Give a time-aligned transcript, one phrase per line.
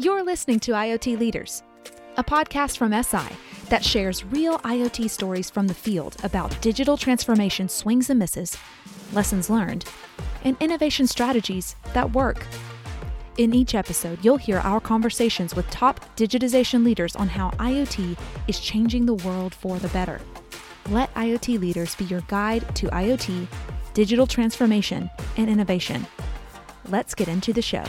[0.00, 1.64] You're listening to IoT Leaders,
[2.16, 3.34] a podcast from Eseye
[3.68, 8.56] that shares real IoT stories from the field about digital transformation swings and misses,
[9.12, 9.86] lessons learned,
[10.44, 12.46] and innovation strategies that work.
[13.38, 18.60] In each episode, you'll hear our conversations with top digitization leaders on how IoT is
[18.60, 20.20] changing the world for the better.
[20.90, 23.48] Let IoT leaders be your guide to IoT,
[23.94, 26.06] digital transformation, and innovation.
[26.88, 27.82] Let's get into the show.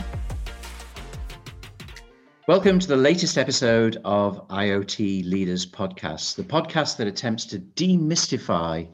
[2.50, 8.88] Welcome to the latest episode of IoT Leaders Podcast, the podcast that attempts to demystify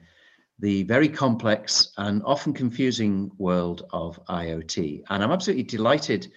[0.59, 5.03] the very complex and often confusing world of IoT.
[5.09, 6.29] And I'm absolutely delighted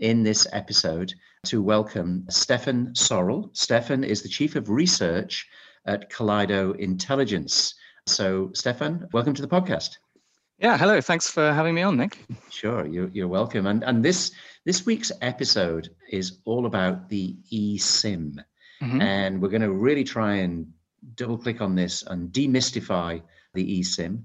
[0.00, 1.14] in this episode
[1.46, 3.50] to welcome Steffan Sorrell.
[3.54, 5.48] Steffan is the Chief of Research
[5.86, 7.74] at Kaleido Intelligence.
[8.04, 9.96] So, Steffan, welcome to the podcast.
[10.58, 11.00] Yeah, hello.
[11.00, 12.18] Thanks for having me on, Nick.
[12.50, 13.66] Sure, you're, you're welcome.
[13.66, 14.32] And and this
[14.66, 18.34] this week's episode is all about the eSIM,
[18.82, 19.00] mm-hmm.
[19.00, 20.66] and we're going to really try and
[21.14, 23.22] double click on this and demystify
[23.54, 24.24] the eSIM,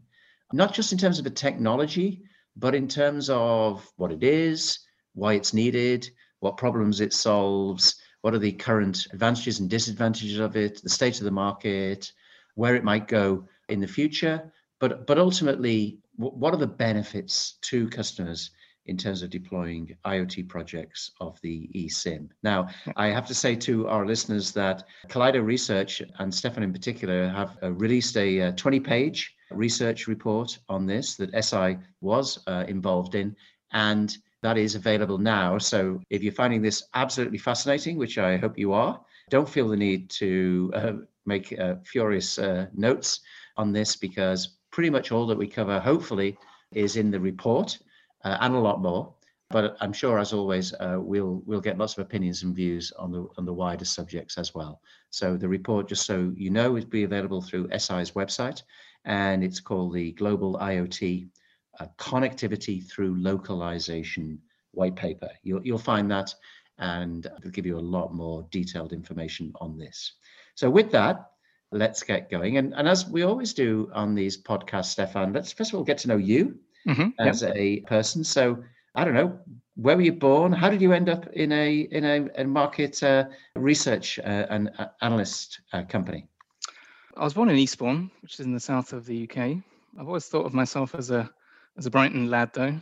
[0.51, 2.23] not just in terms of the technology,
[2.57, 4.79] but in terms of what it is,
[5.13, 10.57] why it's needed, what problems it solves, what are the current advantages and disadvantages of
[10.57, 12.11] it, the state of the market,
[12.55, 17.87] where it might go in the future, but but ultimately what are the benefits to
[17.89, 18.49] customers
[18.91, 22.27] in terms of deploying IoT projects of the eSIM.
[22.43, 22.67] Now,
[22.97, 27.57] I have to say to our listeners that Kaleido Research and Steffan in particular have
[27.63, 33.15] uh, released a 20 uh, page research report on this that Eseye was uh, involved
[33.15, 33.33] in,
[33.71, 35.57] and that is available now.
[35.57, 39.77] So if you're finding this absolutely fascinating, which I hope you are, don't feel the
[39.77, 40.93] need to uh,
[41.25, 43.21] make uh, furious uh, notes
[43.55, 46.37] on this because pretty much all that we cover, hopefully,
[46.73, 47.79] is in the report
[48.23, 49.13] uh, and a lot more.
[49.49, 53.11] But I'm sure, as always, uh, we'll we'll get lots of opinions and views on
[53.11, 54.81] the on the wider subjects as well.
[55.09, 58.63] So the report, just so you know, is be available through Eseye's website,
[59.03, 61.27] and it's called the Global IoT
[61.79, 64.39] uh, Connectivity Through Localization
[64.71, 65.29] white paper.
[65.43, 66.33] You'll you'll find that,
[66.77, 70.13] and it'll give you a lot more detailed information on this.
[70.55, 71.31] So with that,
[71.71, 72.57] let's get going.
[72.57, 75.97] And, and as we always do on these podcasts, Steffan, let's first of all get
[75.99, 77.09] to know you mm-hmm.
[77.19, 77.53] as yep.
[77.55, 78.23] a person.
[78.23, 78.63] So
[78.95, 79.39] I don't know,
[79.75, 80.51] where were you born?
[80.51, 83.25] How did you end up in a in a, a market uh,
[83.55, 86.27] research uh, and uh, analyst uh, company?
[87.17, 89.57] I was born in Eastbourne, which is in the south of the UK.
[89.99, 91.29] I've always thought of myself as a
[91.77, 92.75] as a Brighton lad, though.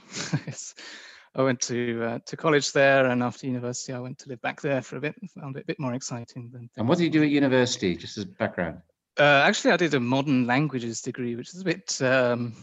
[1.36, 4.62] I went to uh, to college there, and after university, I went to live back
[4.62, 5.16] there for a bit.
[5.40, 6.70] Found it a bit more exciting than.
[6.78, 8.80] And what did you do at university, just as background?
[9.18, 12.56] Uh, actually, I did a modern languages degree, which is a bit um,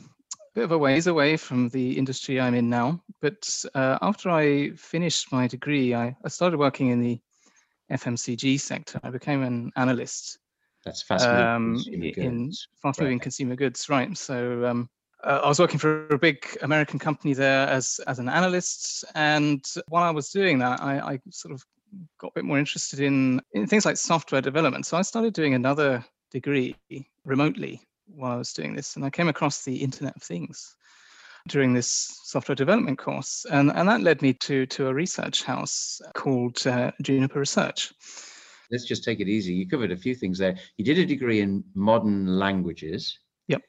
[0.56, 3.02] bit of a ways away from the industry I'm in now.
[3.20, 7.20] But uh, after I finished my degree, I, I started working in the
[7.92, 8.98] FMCG sector.
[9.04, 10.38] I became an analyst.
[10.82, 11.46] That's fascinating.
[11.46, 11.84] Um,
[12.16, 13.22] in fast-moving right.
[13.22, 14.16] consumer goods, right?
[14.16, 14.88] So um,
[15.22, 19.62] uh, I was working for a big American company there as as an analyst, and
[19.88, 21.62] while I was doing that, I, I sort of
[22.18, 24.86] got a bit more interested in in things like software development.
[24.86, 26.76] So I started doing another degree
[27.24, 30.74] remotely while I was doing this, and I came across the Internet of Things
[31.48, 36.00] during this software development course, and, and that led me to to a research house
[36.14, 37.92] called uh, Juniper Research.
[38.70, 39.54] Let's just take it easy.
[39.54, 40.56] You covered a few things there.
[40.76, 43.18] You did a degree in modern languages.
[43.48, 43.62] Yep.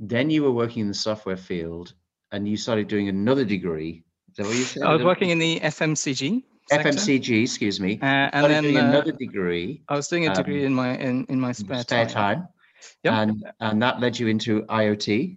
[0.00, 1.94] Then you were working in the software field
[2.32, 4.02] and you started doing another degree.
[4.30, 4.82] Is that what you said?
[4.82, 6.42] I was working in the FMCG.
[6.70, 6.88] Sector.
[6.88, 7.98] FMCG, excuse me.
[8.00, 9.82] Uh, and then uh, another degree.
[9.88, 12.36] I was doing a degree um, in my in, in my spare, spare time.
[12.36, 12.48] time.
[13.04, 13.12] Yep.
[13.12, 15.36] And and that led you into IoT.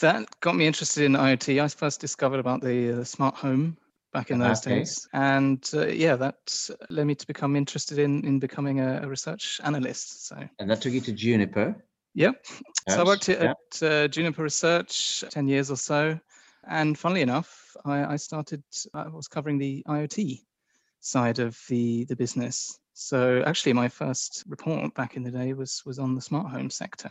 [0.00, 1.62] That got me interested in IoT.
[1.62, 3.76] I first discovered about the uh, smart home
[4.12, 4.78] back in those okay.
[4.78, 9.08] days, and uh, yeah, that led me to become interested in in becoming a, a
[9.08, 10.28] research analyst.
[10.28, 10.36] So.
[10.58, 11.74] And that took you to Juniper.
[12.14, 12.46] Yep.
[12.46, 12.96] Yes.
[12.96, 16.18] So I worked at, at uh, Juniper Research 10 years or so.
[16.66, 18.62] And funnily enough, I, I, started,
[18.92, 20.40] I was covering the IoT
[21.00, 22.78] side of the, the business.
[23.00, 26.68] So actually, my first report back in the day was was on the smart home
[26.68, 27.08] sector.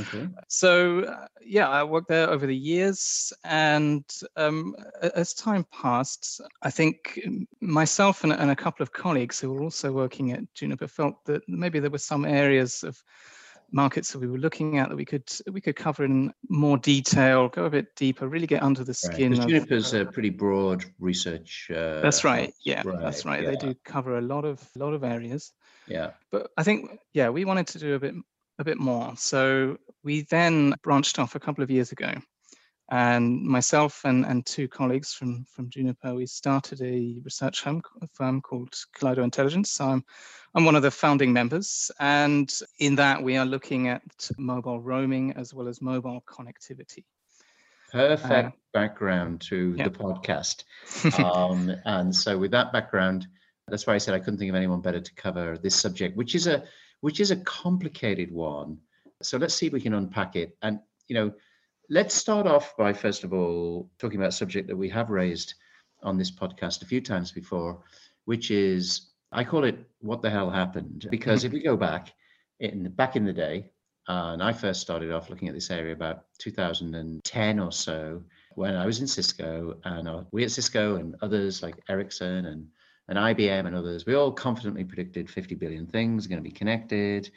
[0.00, 0.28] Okay.
[0.48, 4.04] So uh, yeah, I worked there over the years, and
[4.36, 7.20] um, as time passed, I think
[7.60, 11.42] myself and, and a couple of colleagues who were also working at Juniper felt that
[11.46, 13.00] maybe there were some areas of
[13.72, 17.48] markets that we were looking at that we could we could cover in more detail,
[17.48, 19.32] go a bit deeper, really get under the skin.
[19.32, 19.48] Right.
[19.48, 21.70] Juniper's a pretty broad research.
[21.70, 22.52] Uh, that's right.
[22.64, 23.00] Yeah, right.
[23.00, 23.42] that's right.
[23.42, 23.50] Yeah.
[23.50, 25.52] They do cover a lot of a lot of areas.
[25.86, 26.10] Yeah.
[26.30, 28.14] But I think yeah, we wanted to do a bit
[28.58, 29.14] a bit more.
[29.16, 32.14] So we then branched off a couple of years ago
[32.92, 37.80] And myself and, and two colleagues from, from Juniper, we started a research firm,
[38.42, 39.72] called Kaleido Intelligence.
[39.72, 40.04] So I'm,
[40.54, 41.90] I'm one of the founding members.
[41.98, 44.02] And in that, we are looking at
[44.36, 47.04] mobile roaming as well as mobile connectivity.
[47.90, 49.84] Perfect uh, background to yeah.
[49.84, 50.64] the podcast.
[51.24, 53.26] Um, and so, with that background,
[53.68, 56.34] that's why I said I couldn't think of anyone better to cover this subject, which
[56.34, 56.64] is a
[57.00, 58.78] which is a complicated one.
[59.22, 60.56] So let's see if we can unpack it.
[60.60, 61.32] And you know,
[61.92, 65.52] let's start off by first of all talking about a subject that we have raised
[66.02, 67.82] on this podcast a few times before,
[68.24, 72.14] which is I call it "What the hell happened?" Because if we go back
[72.60, 73.70] in back in the day,
[74.08, 78.22] uh, and I first started off looking at this area about 2010 or so
[78.54, 82.68] when I was in Cisco, and uh, we at Cisco and others like Ericsson and
[83.08, 87.30] and IBM and others, we all confidently predicted 50 billion things going to be connected.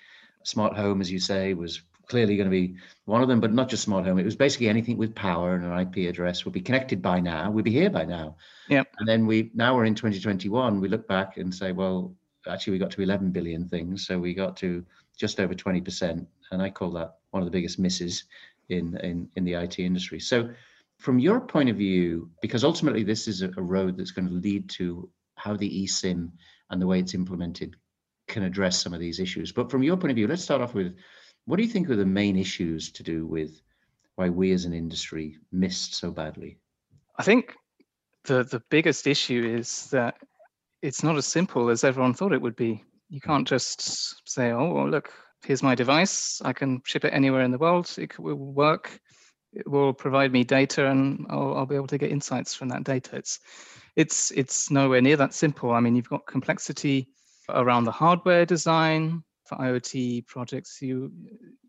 [0.44, 2.76] Smart home, as you say, was clearly going to be
[3.06, 4.20] one of them, but not just smart home.
[4.20, 7.52] It was basically anything with power and an IP address would be connected by now.
[7.52, 8.36] We'd be here by now.
[8.70, 8.84] Yeah.
[9.00, 10.80] And then we now we're in 2021.
[10.80, 12.14] We look back and say, well,
[12.48, 14.86] actually we got to 11 billion things, so we got to
[15.18, 18.26] just over 20 percent, and I call that one of the biggest misses
[18.70, 20.20] in in in the IT industry.
[20.20, 20.50] So,
[20.98, 24.70] from your point of view, because ultimately this is a road that's going to lead
[24.72, 26.32] to how the eSIM
[26.70, 27.76] and the way it's implemented
[28.28, 29.52] can address some of these issues.
[29.52, 30.96] But from your point of view, let's start off with
[31.46, 33.62] what do you think are the main issues to do with
[34.16, 36.58] why we as an industry missed so badly?
[37.18, 37.56] I think
[38.26, 40.18] the the biggest issue is that
[40.82, 42.84] it's not as simple as everyone thought it would be.
[43.10, 45.12] You can't just say, "Oh, well, look,
[45.46, 46.42] here's my device.
[46.44, 47.94] I can ship it anywhere in the world.
[47.98, 49.00] It will work.
[49.54, 52.84] It will provide me data, and I'll, I'll be able to get insights from that
[52.84, 53.40] data." It's
[53.96, 55.72] it's it's nowhere near that simple.
[55.72, 57.10] I mean, you've got complexity
[57.50, 60.82] around the hardware design for IoT projects.
[60.82, 61.12] You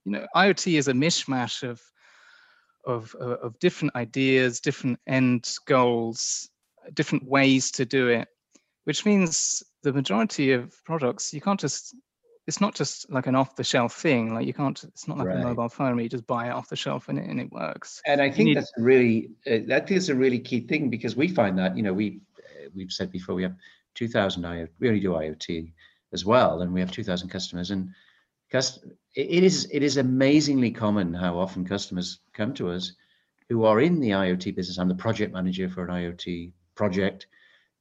[0.05, 1.81] you know, IoT is a mishmash of
[2.87, 6.49] of of different ideas, different end goals,
[6.95, 8.29] different ways to do it,
[8.85, 11.95] which means the majority of products you can't just
[12.47, 14.33] it's not just like an off the shelf thing.
[14.33, 14.83] Like you can't.
[14.85, 15.39] It's not like right.
[15.39, 17.51] a mobile phone where you just buy it off the shelf and it, and it
[17.51, 18.01] works.
[18.07, 21.29] And I think need, that's really uh, that is a really key thing because we
[21.29, 23.57] find that you know we uh, we've said before we have
[23.97, 24.69] 2,000 IoT.
[24.79, 25.73] We only do IoT
[26.13, 27.71] as well, and we have 2,000 customers.
[27.71, 27.91] And
[28.53, 32.93] it is it is amazingly common how often customers come to us
[33.49, 34.79] who are in the IoT business.
[34.79, 37.27] I'm the project manager for an IoT project,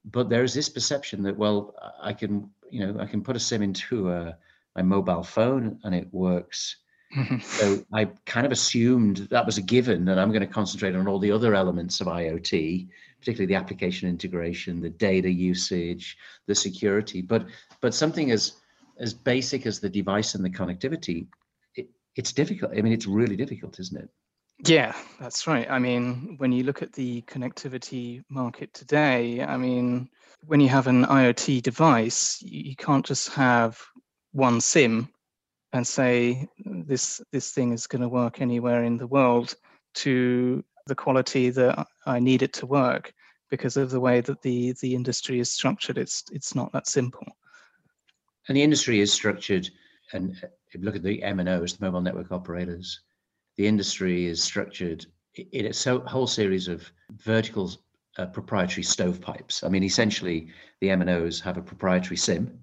[0.04, 3.40] but there is this perception that well, I can you know I can put a
[3.40, 4.36] SIM into a
[4.74, 6.76] my mobile phone and it works.
[7.16, 7.38] Mm-hmm.
[7.38, 11.06] So I kind of assumed that was a given, and I'm going to concentrate on
[11.06, 12.88] all the other elements of IoT,
[13.20, 17.22] particularly the application integration, the data usage, the security.
[17.22, 17.46] But
[17.80, 18.52] but something as
[18.98, 21.26] as basic as the device and the connectivity,
[21.74, 21.86] it,
[22.16, 22.72] it's difficult.
[22.72, 24.08] I mean, it's really difficult, isn't it?
[24.64, 25.70] Yeah, that's right.
[25.70, 30.08] I mean, when you look at the connectivity market today, I mean,
[30.46, 33.78] when you have an IoT device, you can't just have
[34.32, 35.10] one sim
[35.72, 39.54] and say this this thing is going to work anywhere in the world
[39.94, 43.12] to the quality that I need it to work
[43.50, 45.98] because of the way that the the industry is structured.
[45.98, 47.26] It's it's not that simple.
[48.48, 49.68] And the industry is structured,
[50.12, 50.30] and
[50.68, 53.00] if you look at the MNOs, the mobile network operators,
[53.56, 57.72] the industry is structured in a whole series of vertical
[58.18, 59.64] uh, proprietary stovepipes.
[59.64, 60.48] I mean, essentially,
[60.80, 62.58] the MNOs have a proprietary SIM,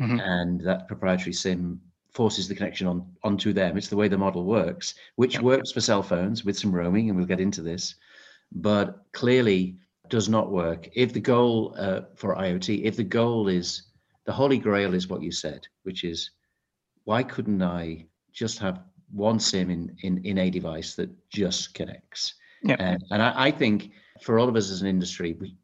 [0.00, 0.20] mm-hmm.
[0.20, 1.80] and that proprietary SIM
[2.12, 3.76] forces the connection on onto them.
[3.76, 5.42] It's the way the model works, which yep.
[5.42, 7.94] works for cell phones with some roaming, and we'll get into this,
[8.52, 9.76] but clearly
[10.08, 10.88] does not work.
[10.94, 13.82] If the goal uh, for IoT, if the goal is
[14.28, 16.32] the holy grail is what you said, which is
[17.04, 22.34] why couldn't I just have one SIM in in, in a device that just connects?
[22.62, 22.76] Yeah.
[22.78, 25.56] And, and I, I think for all of us as an industry, we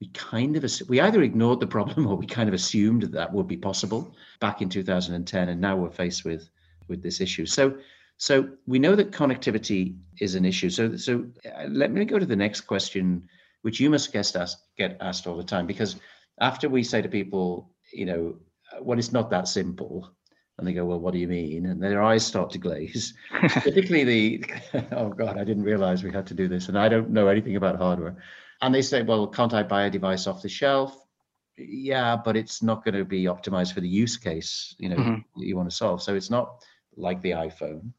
[0.00, 3.34] we kind of we either ignored the problem or we kind of assumed that, that
[3.34, 6.48] would be possible back in 2010 and now we're faced with
[6.88, 7.78] with this issue so
[8.18, 12.26] so we know that connectivity is an issue so so uh, let me go to
[12.26, 13.26] the next question
[13.62, 15.96] which you must get asked get asked all the time because
[16.42, 18.36] after we say to people you know
[18.80, 20.10] well it's not that simple
[20.58, 24.04] and they go well what do you mean and their eyes start to glaze particularly
[24.04, 24.44] the
[24.92, 27.56] oh god i didn't realize we had to do this and i don't know anything
[27.56, 28.16] about hardware
[28.62, 30.96] and they say, well, can't I buy a device off the shelf?
[31.58, 35.42] Yeah, but it's not going to be optimized for the use case you know mm-hmm.
[35.42, 36.02] you want to solve.
[36.02, 36.62] So it's not
[36.96, 37.92] like the iPhone.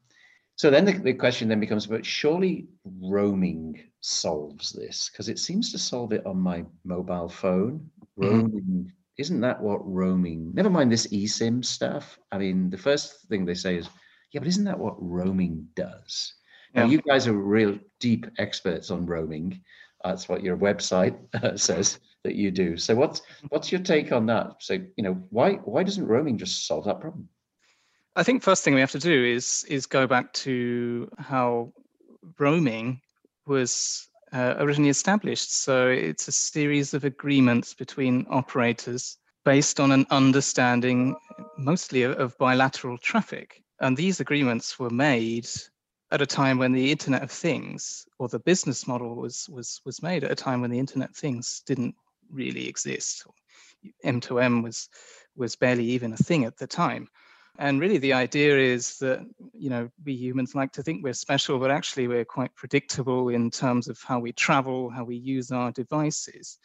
[0.54, 5.72] So then the, the question then becomes, but surely roaming solves this because it seems
[5.72, 7.88] to solve it on my mobile phone.
[8.18, 8.24] Mm-hmm.
[8.24, 8.82] Roaming mm-hmm.
[9.18, 10.52] Isn't that what roaming?
[10.54, 12.18] Never mind this eSIM stuff.
[12.32, 13.88] I mean, the first thing they say is,
[14.32, 16.34] yeah, but isn't that what roaming does?
[16.74, 19.62] Now, you guys are real deep experts on roaming.
[20.04, 22.76] That's what your website uh, says that you do.
[22.76, 24.56] So, what's what's your take on that?
[24.60, 27.28] So, you know, why why doesn't roaming just solve that problem?
[28.14, 31.72] I think first thing we have to do is is go back to how
[32.38, 33.00] roaming
[33.46, 35.52] was uh, originally established.
[35.52, 41.16] So it's a series of agreements between operators based on an understanding
[41.56, 43.62] mostly of, of bilateral traffic.
[43.80, 45.48] And these agreements were made
[46.10, 50.02] at a time when the Internet of Things or the business model was was was
[50.02, 51.94] made at a time when the Internet of Things didn't
[52.30, 53.26] really exist.
[54.04, 54.88] M2M was
[55.36, 57.08] was barely even a thing at the time.
[57.58, 61.58] And really the idea is that, you know, we humans like to think we're special,
[61.58, 65.72] but actually we're quite predictable in terms of how we travel, how we use our
[65.72, 66.58] devices.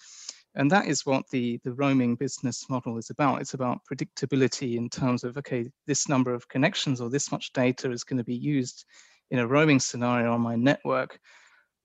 [0.56, 3.42] And that is what the, the roaming business model is about.
[3.42, 7.92] It's about predictability in terms of, okay, this number of connections or this much data
[7.92, 8.86] is going to be used
[9.32, 11.20] in a roaming scenario on my network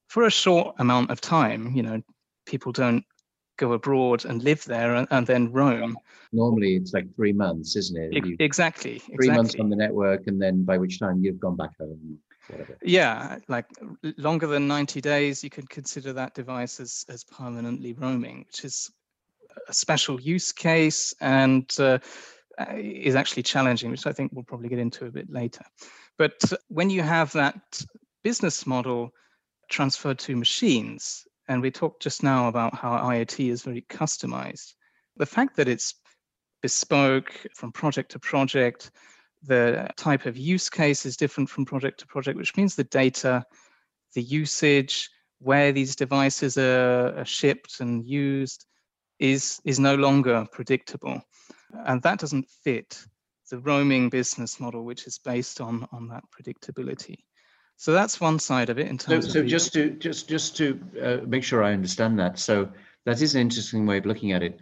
[0.09, 1.75] for a short amount of time.
[1.75, 2.03] You know,
[2.45, 3.05] people don't
[3.59, 5.97] go abroad and live there and, and then roam.
[6.33, 8.27] Normally, it's like three months, isn't it?
[8.27, 8.99] You, exactly.
[9.00, 9.37] Three exactly.
[9.37, 12.19] months on the network, and then by which time you've gone back home.
[12.49, 12.79] Whatever.
[12.83, 13.67] Yeah, like
[14.17, 18.91] longer than 90 days, you could consider that device as, as permanently roaming, which is
[19.69, 21.99] a special use case and uh,
[22.75, 25.65] is actually challenging, which I think we'll probably get into a bit later.
[26.17, 27.83] But when you have that
[28.23, 29.12] business model
[29.69, 34.75] transferred to machines, and we talked just now about how IoT is very customized,
[35.17, 35.95] the fact that it's
[36.62, 38.90] bespoke from project to project,
[39.43, 43.45] the type of use case is different from project to project, which means the data,
[44.14, 45.09] the usage,
[45.40, 48.67] where these devices are, shipped and used
[49.19, 51.21] is, is no longer predictable.
[51.87, 52.99] And that doesn't fit
[53.50, 57.17] the roaming business model, which is based on, on that predictability.
[57.78, 59.32] So that's one side of it in terms so, of.
[59.32, 62.38] So just to just just to uh, make sure I understand that.
[62.40, 62.68] So
[63.06, 64.58] that is an interesting way of looking at it.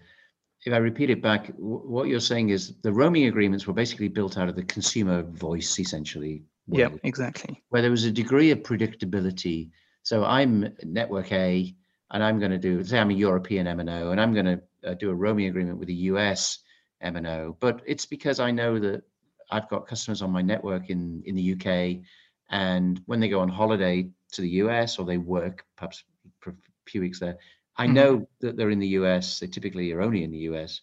[0.66, 4.36] If I repeat it back, what you're saying is the roaming agreements were basically built
[4.36, 6.42] out of the consumer voice, essentially.
[6.68, 7.62] Yeah, exactly.
[7.70, 9.70] Where there was a degree of predictability.
[10.02, 11.74] So I'm network A,
[12.10, 14.94] and I'm going to do say I'm a European MNO, and I'm going to uh,
[14.94, 16.58] do a roaming agreement with a US
[17.02, 19.04] MNO, but it's because I know that
[19.50, 22.04] I've got customers on my network in in the UK,
[22.50, 26.04] and when they go on holiday to the US or they work perhaps
[26.40, 26.54] for a
[26.90, 27.38] few weeks there,
[27.76, 27.94] I mm-hmm.
[27.94, 29.38] know that they're in the US.
[29.38, 30.80] They typically are only in the US,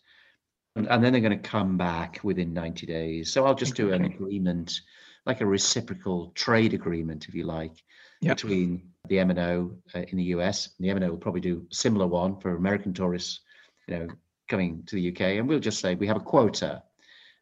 [0.76, 3.32] and, and then they're going to come back within 90 days.
[3.32, 4.82] So I'll just do an agreement,
[5.26, 7.84] like a reciprocal trade agreement, if you like,
[8.22, 8.38] yep.
[8.38, 10.70] between the MNO uh, in the US.
[10.78, 13.42] And the MNO will probably do a similar one for American tourists,
[13.88, 14.08] you know,
[14.48, 16.84] coming to the UK, and we'll just say we have a quota.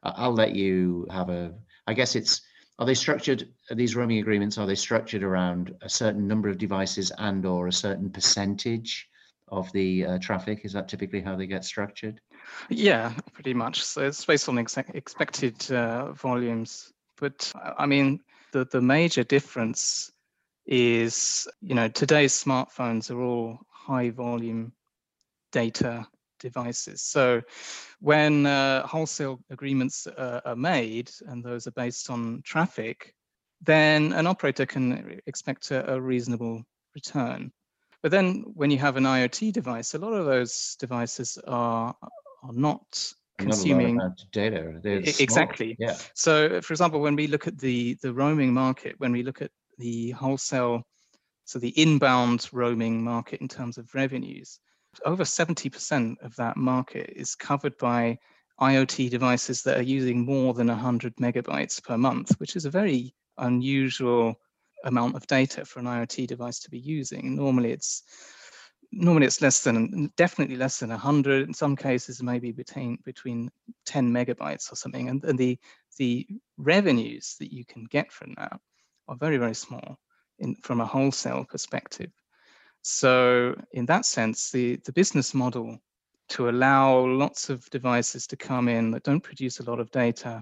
[0.03, 1.53] I'll let you have a.
[1.87, 2.41] I guess it's.
[2.81, 3.47] Are they structured?
[3.69, 4.57] Are these roaming agreements?
[4.57, 9.07] Are they structured around a certain number of devices and or a certain percentage
[9.49, 10.61] of the uh, traffic?
[10.63, 12.19] Is that typically how they get structured?
[12.69, 13.83] Yeah, pretty much.
[13.83, 16.91] So it's based on ex- expected uh, volumes.
[17.19, 18.19] But I mean,
[18.51, 20.11] the the major difference
[20.65, 24.73] is, you know, today's smartphones are all high volume
[25.51, 26.07] data
[26.41, 27.01] devices.
[27.01, 27.41] So
[27.99, 33.13] when uh, wholesale agreements uh, are made and those are based on traffic,
[33.61, 36.63] then an operator can expect a, a, reasonable
[36.95, 37.51] return.
[38.01, 41.95] But then when you have an IoT device, a lot of those devices are,
[42.43, 43.99] are not consuming
[44.31, 44.79] data.
[45.19, 45.75] exactly.
[45.79, 45.97] Yeah.
[46.15, 49.51] So for example, when we look at the, the roaming market, when we look at
[49.77, 50.83] the wholesale,
[51.45, 54.59] so the inbound roaming market in terms of revenues,
[55.05, 58.17] over 70% of that market is covered by
[58.59, 63.15] IoT devices that are using more than 100 megabytes per month, which is a very
[63.37, 64.35] unusual
[64.83, 67.35] amount of data for an IoT device to be using.
[67.35, 68.03] Normally it's
[68.91, 73.49] normally it's less than definitely less than 100 in some cases maybe between between
[73.85, 75.09] 10 megabytes or something.
[75.09, 75.57] And, and the
[75.97, 78.59] the revenues that you can get from that
[79.07, 79.97] are very very small
[80.39, 82.11] in from a wholesale perspective
[82.81, 85.79] so in that sense, the, the business model
[86.29, 90.41] to allow lots of devices to come in that don't produce a lot of data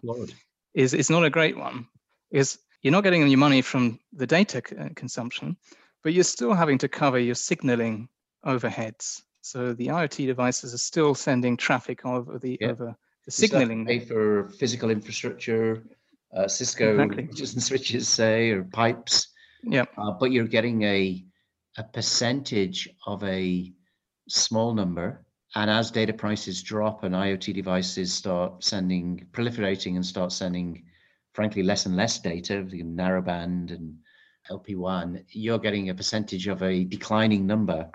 [0.74, 1.88] is, is not a great one.
[2.32, 5.58] Is you're not getting your money from the data uh, consumption,
[6.04, 8.08] but you're still having to cover your signaling
[8.46, 9.22] overheads.
[9.42, 12.68] So the IoT devices are still sending traffic over the yeah.
[12.68, 13.86] over the signaling.
[13.86, 15.84] Pay for physical infrastructure,
[16.36, 17.62] uh, Cisco exactly.
[17.62, 19.30] switches, say, or pipes.
[19.64, 19.86] Yeah.
[19.98, 21.24] Uh, but you're getting a
[21.78, 23.72] a percentage of a
[24.28, 25.26] small number.
[25.56, 30.84] And as data prices drop and IoT devices start sending, proliferating and start sending,
[31.34, 33.98] frankly, less and less data, the narrowband and
[34.52, 37.90] LPWAN, you're getting a percentage of a declining number,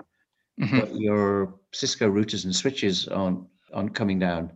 [0.59, 0.79] mm-hmm.
[0.79, 4.51] but your Cisco routers and switches aren't, aren't coming down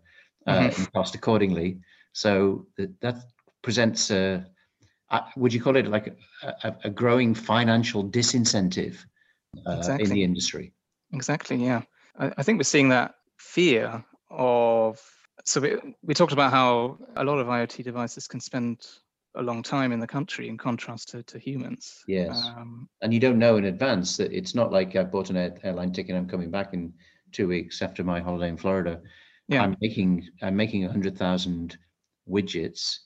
[0.48, 0.82] uh, mm-hmm.
[0.82, 1.80] in cost accordingly.
[2.12, 3.16] So that, that
[3.62, 4.46] presents a,
[5.36, 6.16] would you call it like
[6.64, 8.98] a, a growing financial disincentive
[9.68, 10.06] uh, exactly.
[10.06, 10.74] in the industry?
[11.14, 11.82] Exactly, yeah.
[12.18, 15.02] I, I think we're seeing that fear of
[15.46, 18.86] so we, we talked about how a lot of IoT devices can spend
[19.36, 22.04] a long time in the country in contrast to, to humans.
[22.08, 22.40] Yes.
[22.56, 25.92] Um, and you don't know in advance that it's not like I bought an airline
[25.92, 26.94] ticket and I'm coming back in
[27.32, 29.02] two weeks after my holiday in Florida.
[29.48, 29.64] Yeah.
[29.64, 31.78] I'm making I'm making a hundred thousand
[32.30, 33.00] widgets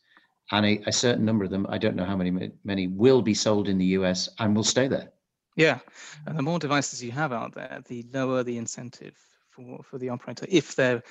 [0.51, 3.33] and a, a, certain number of them, I don't know how many many will be
[3.33, 5.12] sold in the US and will stay there.
[5.55, 5.79] Yeah.
[6.25, 9.15] And the more devices you have out there, the lower the incentive
[9.50, 11.03] for, for the operator if they're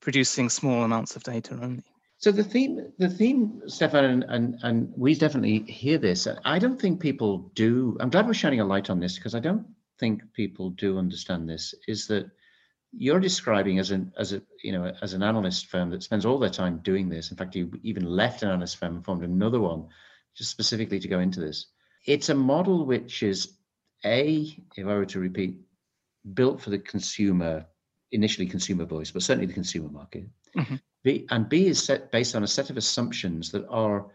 [0.00, 1.82] producing small amounts of data only.
[2.18, 6.26] So the theme, the theme, Steffan, and, and, and we definitely hear this.
[6.44, 7.96] I don't think people do.
[8.00, 9.66] I'm glad we're shining a light on this because I don't
[9.98, 11.74] think people do understand this.
[11.86, 12.30] Is that
[12.96, 16.38] you're describing as an as a you know as an analyst firm that spends all
[16.38, 17.30] their time doing this.
[17.30, 19.86] In fact, you even left an analyst firm and formed another one
[20.36, 21.66] just specifically to go into this.
[22.06, 23.54] It's a model which is
[24.04, 25.56] a, if I were to repeat,
[26.34, 27.64] built for the consumer,
[28.12, 30.24] initially consumer voice, but certainly the consumer market.
[30.56, 30.76] Mm-hmm.
[31.02, 34.06] B, and B is set based on a set of assumptions that are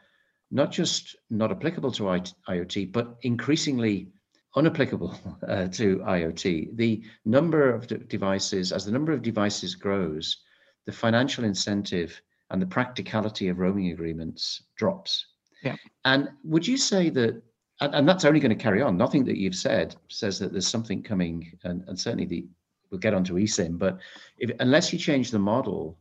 [0.52, 4.12] not just not applicable to IoT, but increasingly
[4.56, 6.76] unapplicable uh, to IoT.
[6.76, 10.38] The number of de- devices, as the number of devices grows,
[10.86, 15.26] the financial incentive and the practicality of roaming agreements drops.
[15.64, 15.76] Yeah.
[16.06, 17.42] And would you say that,
[17.82, 20.68] and, and that's only going to carry on, nothing that you've said says that there's
[20.68, 22.48] something coming, and, and certainly the,
[22.90, 24.00] we'll get onto eSIM, but
[24.38, 25.98] if, unless you change the model,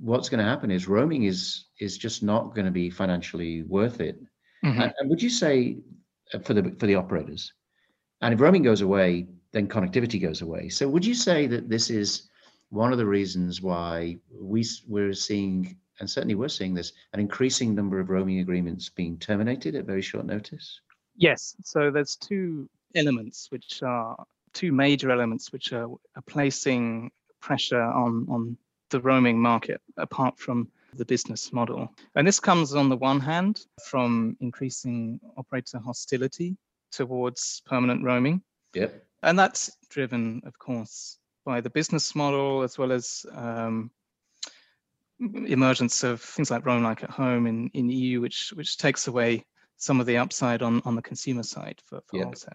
[0.00, 4.00] what's going to happen is roaming is is just not going to be financially worth
[4.00, 4.18] it.
[4.64, 4.80] Mm-hmm.
[4.80, 5.78] And, and, would you say
[6.34, 7.52] uh, for the for the operators,
[8.20, 10.68] and if roaming goes away, then connectivity goes away.
[10.68, 12.28] So would you say that this is
[12.70, 17.74] one of the reasons why we we're seeing, and certainly we're seeing this, an increasing
[17.74, 20.80] number of roaming agreements being terminated at very short notice?
[21.16, 21.56] Yes.
[21.64, 28.26] So there's two elements which are two major elements which are, are placing pressure on
[28.28, 28.56] on
[28.90, 31.88] the roaming market apart from the business model.
[32.16, 36.56] And this comes on the one hand from increasing operator hostility
[36.90, 38.42] towards permanent roaming.
[38.74, 39.04] Yep.
[39.22, 43.90] And that's driven, of course, by the business model as well as um,
[45.18, 49.44] emergence of things like Roam Like at Home in, in EU, which which takes away
[49.76, 52.26] some of the upside on, on the consumer side for, for yep.
[52.26, 52.54] wholesale.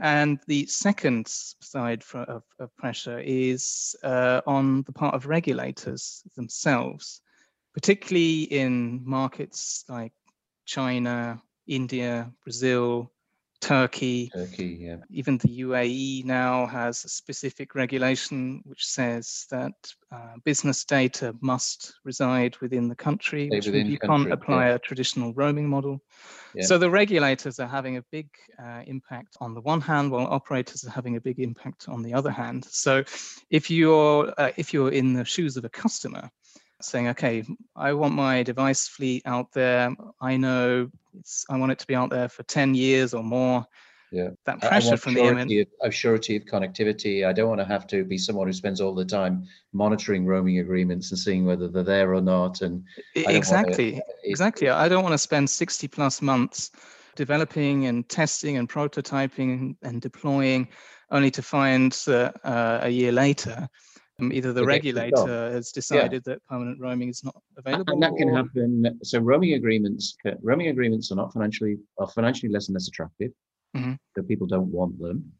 [0.00, 6.22] And the second side for, of, of, pressure is uh, on the part of regulators
[6.36, 7.20] themselves,
[7.74, 10.12] particularly in markets like
[10.64, 13.12] China, India, Brazil,
[13.60, 14.30] Turkey.
[14.34, 14.96] Turkey, yeah.
[15.10, 19.74] Even the UAE now has a specific regulation which says that
[20.10, 24.74] uh, business data must reside within the country, Stay which you country, can't apply yeah.
[24.74, 26.00] a traditional roaming model.
[26.54, 26.64] Yeah.
[26.64, 30.84] So the regulators are having a big uh, impact on the one hand, while operators
[30.84, 32.64] are having a big impact on the other hand.
[32.64, 33.04] So
[33.50, 36.30] if you're uh, if you're in the shoes of a customer,
[36.82, 37.44] saying, okay,
[37.76, 39.94] I want my device fleet out there.
[40.20, 43.66] I know it's, I want it to be out there for 10 years or more.
[44.12, 44.30] Yeah.
[44.44, 45.66] That pressure from the MN.
[45.82, 47.24] Of surety of connectivity.
[47.24, 50.58] I don't want to have to be someone who spends all the time monitoring roaming
[50.58, 52.60] agreements and seeing whether they're there or not.
[52.62, 52.82] And
[53.14, 54.68] exactly, to, exactly.
[54.68, 56.72] I don't want to spend 60 plus months
[57.14, 60.68] developing and testing and prototyping and deploying
[61.12, 63.68] only to find that uh, a year later
[64.20, 66.34] um, either the regulator has decided yeah.
[66.34, 67.92] that permanent roaming is not available.
[67.92, 68.36] And that can or...
[68.36, 68.98] happen.
[69.02, 73.32] So roaming agreements, roaming agreements are not financially are financially less and less attractive.
[73.76, 73.94] Mm-hmm.
[74.16, 75.32] So people don't want them.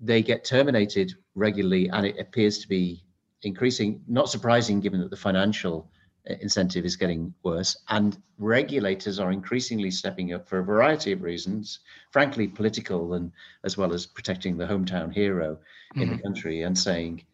[0.00, 3.04] They get terminated regularly, and it appears to be
[3.42, 4.02] increasing.
[4.08, 5.90] Not surprising, given that the financial
[6.28, 11.22] uh, incentive is getting worse, and regulators are increasingly stepping up for a variety of
[11.22, 13.32] reasons, frankly political and
[13.64, 15.58] as well as protecting the hometown hero
[15.94, 16.16] in mm-hmm.
[16.16, 17.24] the country, and saying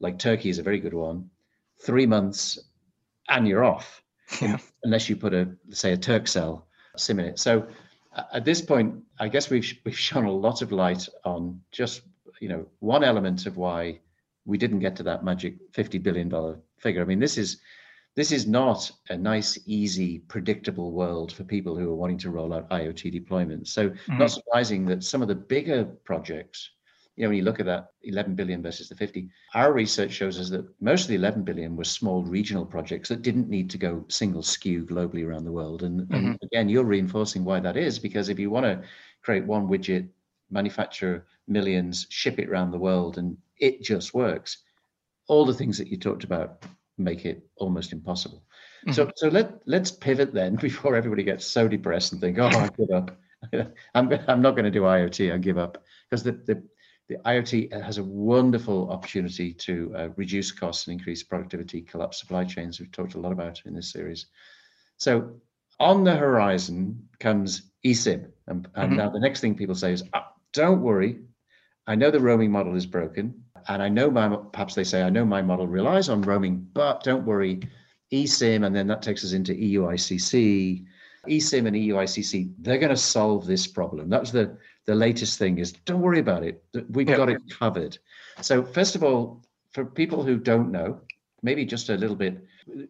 [0.00, 1.30] like Turkey is a very good one,
[1.80, 2.58] three months
[3.28, 4.02] and you're off,
[4.40, 4.58] yeah.
[4.84, 6.62] unless you put a say a Turkcell
[6.96, 7.38] sim in it.
[7.38, 7.66] So
[8.32, 12.02] at this point, I guess we've we've shone a lot of light on just
[12.40, 14.00] you know one element of why
[14.44, 17.02] we didn't get to that magic fifty billion dollar figure.
[17.02, 17.58] I mean, this is
[18.18, 22.52] this is not a nice, easy, predictable world for people who are wanting to roll
[22.52, 23.68] out IoT deployments.
[23.68, 24.18] So, mm-hmm.
[24.18, 26.70] not surprising that some of the bigger projects
[27.18, 30.38] you know, when you look at that 11 billion versus the 50, our research shows
[30.38, 33.76] us that most of the 11 billion were small regional projects that didn't need to
[33.76, 35.82] go single SKU globally around the world.
[35.82, 36.14] And, mm-hmm.
[36.14, 38.82] and again, you're reinforcing why that is because if you want to
[39.22, 40.08] create one widget,
[40.48, 44.58] manufacture millions, ship it around the world, and it just works.
[45.26, 46.64] All the things that you talked about
[46.98, 48.44] make it almost impossible.
[48.86, 48.92] Mm-hmm.
[48.92, 52.68] So, so let let's pivot then before everybody gets so depressed and think, oh, I
[52.78, 53.18] give up.
[53.96, 55.34] I'm I'm not going to do IoT.
[55.34, 56.62] I give up because the the
[57.08, 62.44] the IoT has a wonderful opportunity to uh, reduce costs and increase productivity, collapse supply
[62.44, 62.78] chains.
[62.78, 64.26] We've talked a lot about in this series.
[64.98, 65.40] So
[65.80, 68.30] on the horizon comes eSIM.
[68.46, 68.96] And, and mm-hmm.
[68.96, 71.20] now the next thing people say is, oh, don't worry.
[71.86, 73.42] I know the roaming model is broken.
[73.68, 77.02] And I know my, perhaps they say, I know my model relies on roaming, but
[77.02, 77.60] don't worry,
[78.12, 80.84] eSIM, and then that takes us into EUICC.
[81.26, 84.10] eSIM and EUICC, they're going to solve this problem.
[84.10, 86.64] That's the, the latest thing is don't worry about it.
[86.88, 87.16] We've yeah.
[87.18, 87.98] got it covered.
[88.40, 90.98] So first of all, for people who don't know,
[91.42, 92.42] maybe just a little bit,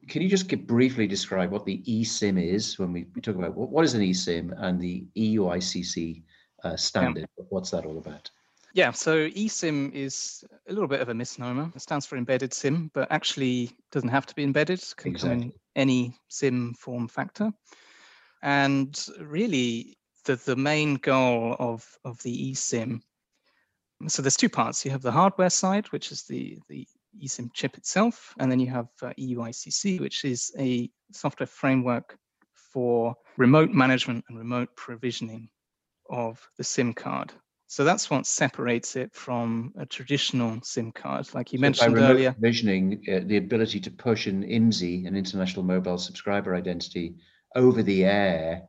[0.09, 3.71] can you just briefly describe what the eSIM is when we, we talk about what,
[3.71, 6.23] what is an eSIM and the EUICC
[6.63, 7.29] uh, standard?
[7.37, 7.45] Yeah.
[7.49, 8.31] What's that all about?
[8.75, 11.73] Yeah, so eSIM is a little bit of a misnomer.
[11.75, 15.31] It stands for embedded SIM, but actually doesn't have to be embedded, can exactly.
[15.31, 17.53] come in any SIM form factor.
[18.41, 19.98] And really,
[20.29, 23.01] the, the main goal of, of the eSIM,
[24.07, 24.85] so there's two parts.
[24.85, 26.87] You have the hardware side, which is the, the
[27.25, 32.17] eSIM chip itself, and then you have uh, EUICC, which is a software framework
[32.55, 35.49] for remote management and remote provisioning
[36.11, 37.33] of the SIM card.
[37.67, 42.03] So that's what separates it from a traditional SIM card, like you so mentioned by
[42.03, 42.33] earlier.
[42.33, 47.17] Provisioning, uh, the ability to push an IMSI, an international mobile subscriber identity,
[47.57, 48.68] over the air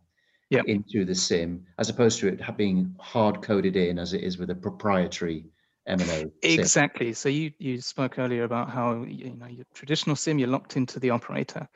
[0.49, 0.65] yep.
[0.65, 4.49] into the SIM, as opposed to it being hard coded in as it is with
[4.49, 5.45] a proprietary
[5.88, 6.31] MNO.
[6.43, 7.13] Exactly.
[7.13, 10.99] So you you spoke earlier about how you know your traditional SIM you're locked into
[10.99, 11.67] the operator.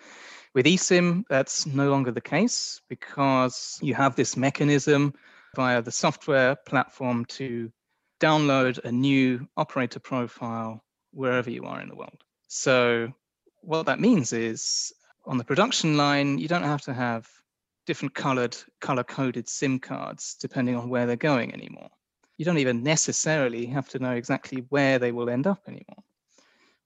[0.53, 5.13] With eSIM, that's no longer the case because you have this mechanism
[5.55, 7.71] via the software platform to
[8.19, 12.23] download a new operator profile wherever you are in the world.
[12.47, 13.11] So,
[13.61, 14.93] what that means is
[15.25, 17.27] on the production line, you don't have to have
[17.85, 21.89] different colored, color coded SIM cards depending on where they're going anymore.
[22.37, 26.03] You don't even necessarily have to know exactly where they will end up anymore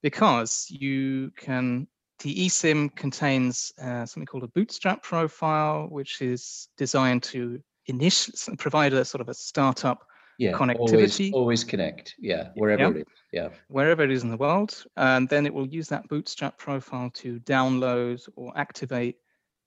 [0.02, 1.88] because you can.
[2.24, 8.94] The eSIM contains uh, something called a bootstrap profile, which is designed to initial provide
[8.94, 10.04] a sort of a startup
[10.38, 11.32] yeah, connectivity.
[11.32, 12.16] Always, always connect.
[12.20, 12.90] Yeah, wherever yeah.
[12.90, 13.06] it is.
[13.32, 13.50] Yeah.
[13.68, 14.84] Wherever it is in the world.
[14.96, 19.18] And then it will use that bootstrap profile to download or activate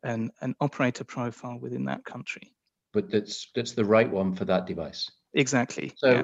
[0.02, 2.54] an, an operator profile within that country.
[2.92, 5.10] But that's that's the right one for that device.
[5.34, 5.92] Exactly.
[5.96, 6.22] So yeah.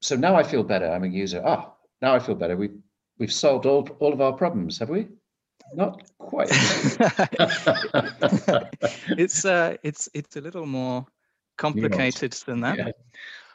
[0.00, 0.90] so now I feel better.
[0.90, 1.40] I'm a user.
[1.44, 2.56] Ah, now I feel better.
[2.56, 2.70] We
[3.18, 5.06] we've solved all all of our problems, have we?
[5.74, 6.48] Not quite.
[9.16, 11.06] it's uh it's it's a little more
[11.56, 12.78] complicated than that.
[12.78, 12.90] Yeah.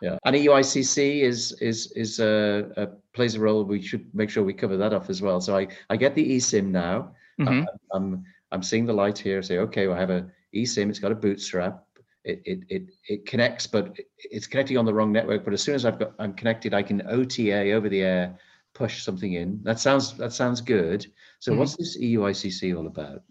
[0.02, 0.17] yeah.
[0.26, 3.63] And EUICC is is is uh, uh, plays a role.
[3.65, 5.41] We should make sure we cover that off as well.
[5.41, 7.12] So I I get the eSIM now.
[7.39, 7.65] Mm-hmm.
[7.91, 8.17] Uh,
[8.52, 9.42] I'm seeing the light here.
[9.42, 10.90] Say okay, well, I have a eSIM.
[10.90, 11.84] It's got a bootstrap.
[12.24, 15.44] It, it it it connects, but it's connecting on the wrong network.
[15.44, 18.38] But as soon as I've got I'm connected, I can OTA over the air
[18.74, 19.60] push something in.
[19.64, 21.08] That sounds that sounds good.
[21.40, 21.60] So mm-hmm.
[21.60, 23.24] what's this EUICC all about?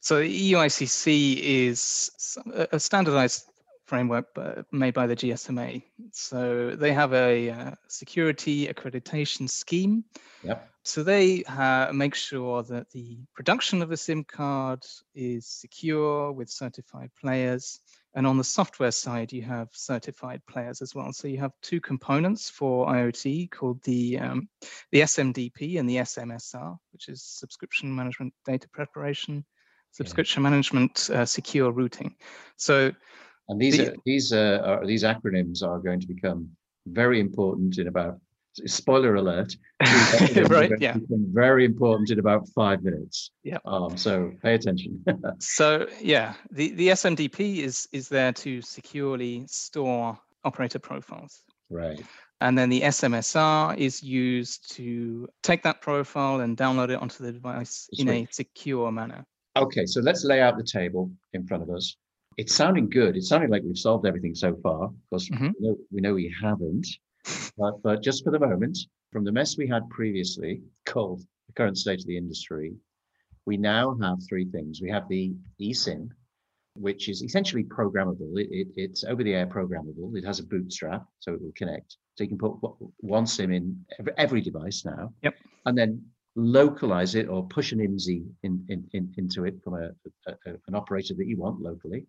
[0.00, 2.10] So the EUICC is
[2.72, 3.50] a standardized
[3.84, 4.26] framework
[4.72, 5.82] made by the GSMA.
[6.12, 10.04] So they have a uh, security accreditation scheme.
[10.44, 10.70] Yep.
[10.82, 16.48] So they uh, make sure that the production of a SIM card is secure with
[16.48, 17.80] certified players.
[18.14, 21.12] And on the software side, you have certified players as well.
[21.12, 24.48] So you have two components for IoT called the um,
[24.90, 29.44] the SMDP and the SMSR, which is Subscription Management Data Preparation,
[29.92, 30.50] Subscription yeah.
[30.50, 32.16] Management uh, Secure Routing.
[32.56, 32.90] So
[33.48, 36.48] and these the, are, these uh, are, these acronyms are going to become
[36.86, 38.18] very important in about
[38.66, 39.54] spoiler alert.
[40.48, 40.70] right.
[40.78, 40.96] Yeah.
[41.08, 43.30] Very important in about five minutes.
[43.42, 43.58] Yeah.
[43.64, 45.02] Um, so pay attention.
[45.38, 51.42] so yeah, the the SMDP is is there to securely store operator profiles.
[51.70, 52.00] Right.
[52.42, 57.32] And then the SMSR is used to take that profile and download it onto the
[57.32, 58.28] device That's in right.
[58.28, 59.26] a secure manner.
[59.56, 61.96] Okay, so let's lay out the table in front of us
[62.40, 63.16] it's sounding good.
[63.16, 65.48] It's sounding like we've solved everything so far, because mm-hmm.
[65.60, 66.86] we, know, we know we haven't.
[67.56, 68.78] But, but just for the moment,
[69.12, 72.74] from the mess we had previously, called the current state of the industry,
[73.46, 74.80] we now have three things.
[74.80, 76.08] We have the eSIM,
[76.74, 78.38] which is essentially programmable.
[78.38, 80.16] It, it, it's over the air programmable.
[80.16, 81.96] It has a bootstrap, so it will connect.
[82.14, 82.54] So you can put
[82.98, 85.12] one SIM in every, every device now.
[85.22, 85.34] Yep.
[85.66, 86.02] And then
[86.36, 89.90] localize it or push an IMSI in, in, in, into it from a,
[90.30, 92.06] a, an operator that you want locally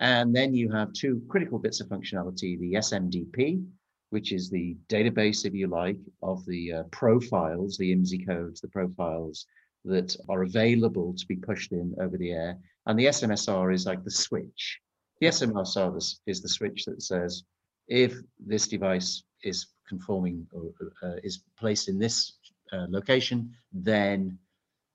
[0.00, 3.62] And then you have two critical bits of functionality, the SMDP,
[4.10, 8.68] which is the database, if you like, of the uh, profiles, the IMSI codes, the
[8.68, 9.46] profiles
[9.84, 12.58] that are available to be pushed in over the air.
[12.86, 14.78] And the SMSR is like the switch.
[15.20, 15.96] The SMSR
[16.26, 17.44] is the switch that says
[17.88, 22.38] if this device is conforming or uh, is placed in this
[22.72, 24.38] uh, location, then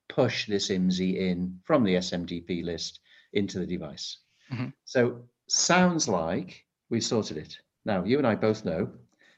[0.08, 3.00] push this IMSI in from the SMDP list
[3.32, 4.18] into the device.
[4.52, 4.68] Mm-hmm.
[4.84, 7.58] So sounds like we've sorted it.
[7.84, 8.90] Now, you and I both know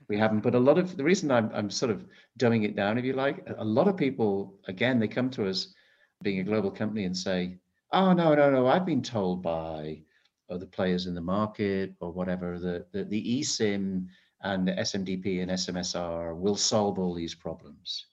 [0.08, 2.06] we haven't, but a lot of the reason I'm, I'm sort of
[2.38, 5.74] dumbing it down, if you like, a lot of people, again, they come to us
[6.22, 7.58] being a global company and say,
[7.92, 10.02] oh, no, no, no, I've been told by
[10.50, 14.06] other players in the market or whatever that the, the eSIM
[14.42, 18.06] and the SMDP and SMSR will solve all these problems.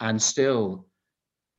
[0.00, 0.86] And still,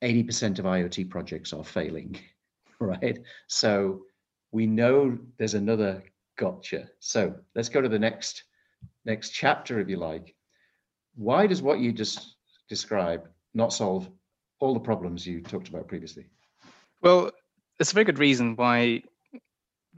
[0.02, 2.18] 80% of IoT projects are failing,
[2.78, 3.18] right?
[3.48, 4.02] So
[4.52, 6.04] we know there's another
[6.36, 6.88] gotcha.
[7.00, 8.44] So let's go to the next
[9.04, 10.34] next chapter, if you like.
[11.14, 12.36] Why does what you just
[12.68, 14.08] described not solve
[14.60, 16.26] all the problems you talked about previously?
[17.02, 17.30] Well,
[17.78, 19.02] it's a very good reason why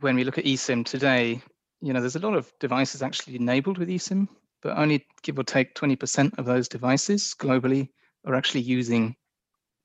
[0.01, 1.41] when we look at eSIM today,
[1.81, 4.29] you know, there's a lot of devices actually enabled with eSIM,
[4.63, 7.89] but only give or take 20% of those devices globally
[8.27, 9.15] are actually using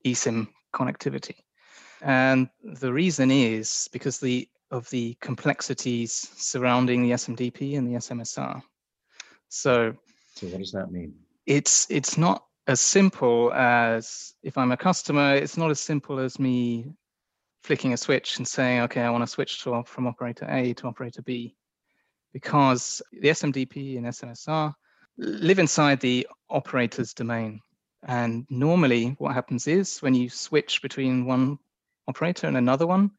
[0.06, 1.36] eSIM connectivity.
[2.02, 8.62] And the reason is because the of the complexities surrounding the SMDP and the SMSR.
[9.52, 9.94] So,
[10.36, 11.14] so what does that mean?
[11.46, 15.36] It's it's not as simple as if I'm a customer.
[15.36, 16.86] It's not as simple as me
[17.62, 20.88] flicking a switch and saying, okay, I want to switch to, from operator A to
[20.88, 21.54] operator B,
[22.32, 24.74] because the SMDP and SMSR
[25.18, 27.60] live inside the operator's domain.
[28.08, 31.60] And normally, what happens is when you switch between one
[32.08, 33.12] operator and another one,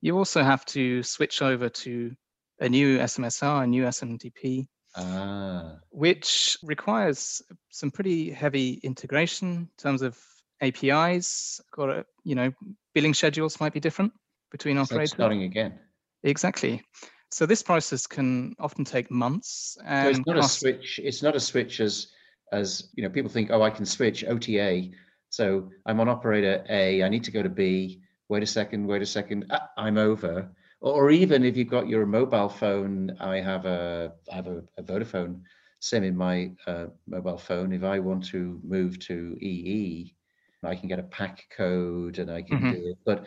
[0.00, 2.16] you also have to switch over to
[2.60, 5.76] a new SMSR, a new SMDP, ah.
[5.90, 10.18] which requires some pretty heavy integration in terms of
[10.60, 11.60] APIs.
[11.72, 12.52] Got a, you know,
[12.94, 14.12] billing schedules might be different
[14.50, 15.10] between operators.
[15.10, 15.78] Like starting again.
[16.22, 16.82] Exactly.
[17.30, 19.76] So this process can often take months.
[19.84, 21.00] And so it's not a switch.
[21.02, 22.08] It's not a switch as
[22.52, 23.10] as you know.
[23.10, 24.90] People think, oh, I can switch OTA.
[25.30, 27.02] So I'm on operator A.
[27.02, 30.50] I need to go to B wait a second, wait a second, ah, I'm over.
[30.80, 34.82] Or even if you've got your mobile phone, I have a I have a, a
[34.82, 35.40] Vodafone
[35.80, 37.72] SIM in my uh, mobile phone.
[37.72, 40.14] If I want to move to EE,
[40.62, 42.72] I can get a PAC code and I can mm-hmm.
[42.72, 42.98] do it.
[43.04, 43.26] But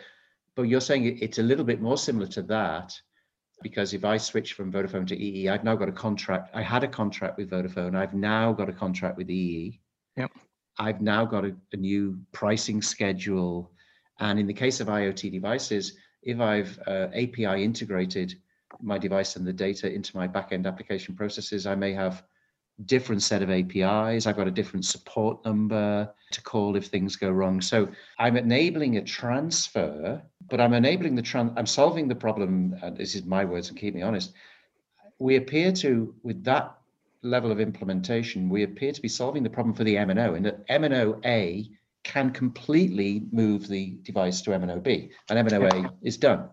[0.54, 2.98] but you're saying it's a little bit more similar to that
[3.62, 6.50] because if I switch from Vodafone to EE, I've now got a contract.
[6.54, 7.94] I had a contract with Vodafone.
[7.94, 9.80] I've now got a contract with EE.
[10.16, 10.30] Yep.
[10.78, 13.72] I've now got a, a new pricing schedule
[14.18, 18.34] and in the case of IoT devices, if I've uh, API integrated
[18.80, 22.22] my device and the data into my backend application processes, I may have
[22.86, 24.26] different set of APIs.
[24.26, 27.60] I've got a different support number to call if things go wrong.
[27.60, 31.52] So I'm enabling a transfer, but I'm enabling the trans.
[31.56, 32.76] I'm solving the problem.
[32.82, 34.32] And this is my words, and keep me honest.
[35.18, 36.78] We appear to, with that
[37.22, 40.66] level of implementation, we appear to be solving the problem for the MNO, and that
[40.68, 41.68] MNO A
[42.04, 46.48] can completely move the device to MNOB, and MNOA is done.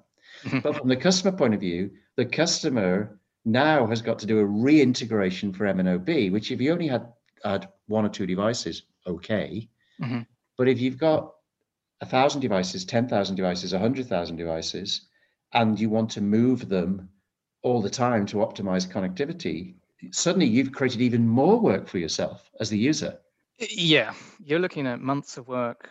[0.64, 4.46] but from the customer point of view, the customer now has got to do a
[4.46, 7.08] reintegration for MNOB, which if you only had,
[7.44, 9.70] had one or two devices, okay.
[10.02, 10.22] Mm-hmm.
[10.58, 11.34] But if you've got
[12.02, 15.08] a thousand devices, 10,000 devices, 100,000 devices,
[15.54, 17.10] and you want to move them
[17.64, 19.76] all the time to optimize connectivity,
[20.12, 23.18] suddenly you've created even more work for yourself as the user.
[23.60, 25.90] Yeah, you're looking at months of work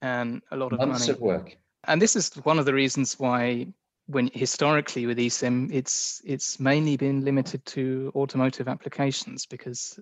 [0.00, 1.12] and a lot of months money.
[1.12, 1.56] of work.
[1.84, 3.66] And this is one of the reasons why,
[4.06, 9.98] when historically with eSIM, it's it's mainly been limited to automotive applications because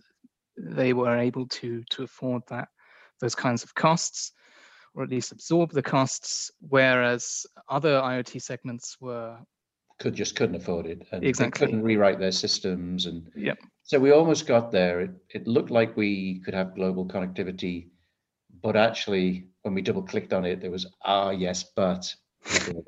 [0.56, 2.68] they were able to to afford that
[3.20, 4.32] those kinds of costs,
[4.94, 9.38] or at least absorb the costs, whereas other IoT segments were
[10.00, 11.06] could just couldn't afford it.
[11.12, 11.66] And exactly.
[11.66, 13.06] couldn't rewrite their systems.
[13.06, 13.58] And yep.
[13.84, 15.00] so we almost got there.
[15.02, 17.90] It, it looked like we could have global connectivity
[18.62, 22.14] but actually when we double clicked on it there was ah yes but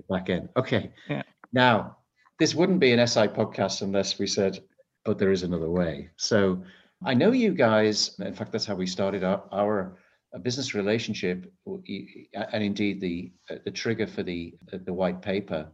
[0.09, 0.49] back end.
[0.57, 0.93] Okay.
[1.09, 1.23] Yeah.
[1.53, 1.97] now
[2.39, 4.61] this wouldn't be an Eseye podcast unless we said
[5.05, 6.11] but there is another way.
[6.17, 6.63] So
[7.05, 9.99] i know you guys in fact that's how we started our, our
[10.35, 15.69] uh, business relationship and indeed the uh, the trigger for the uh, the white paper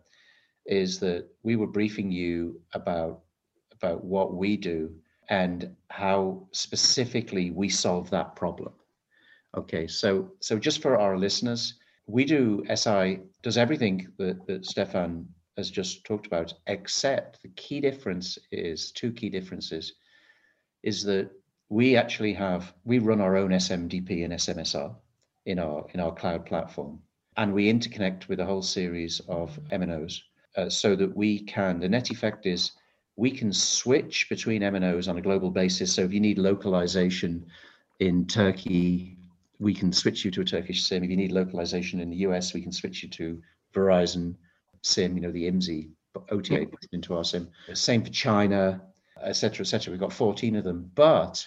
[0.69, 3.23] is that we were briefing you about
[3.73, 4.93] about what we do
[5.31, 8.73] and how specifically we solve that problem.
[9.57, 11.75] Okay, so so just for our listeners,
[12.07, 15.25] we do Eseye does everything that, that Steffan
[15.57, 19.95] has just talked about, except the key difference is two key differences
[20.83, 21.31] is that
[21.71, 24.95] we actually have we run our own SMDP and SMSR
[25.47, 27.01] in our in our cloud platform,
[27.39, 30.21] and we interconnect with a whole series of MNOs
[30.59, 31.79] uh, so that we can.
[31.79, 32.73] The net effect is
[33.16, 35.94] we can switch between MNOs on a global basis.
[35.94, 37.47] So if you need localization
[38.01, 39.16] in Turkey,
[39.61, 41.05] we can switch you to a Turkish SIM.
[41.05, 43.40] If you need localization in the US, we can switch you to
[43.73, 44.35] Verizon
[44.83, 45.90] SIM, you know, the IMSI
[46.31, 46.75] OTA mm-hmm.
[46.92, 47.49] into our SIM.
[47.75, 48.81] Same for China,
[49.23, 49.92] etc., etc.
[49.92, 50.90] We've got 14 of them.
[50.97, 51.47] But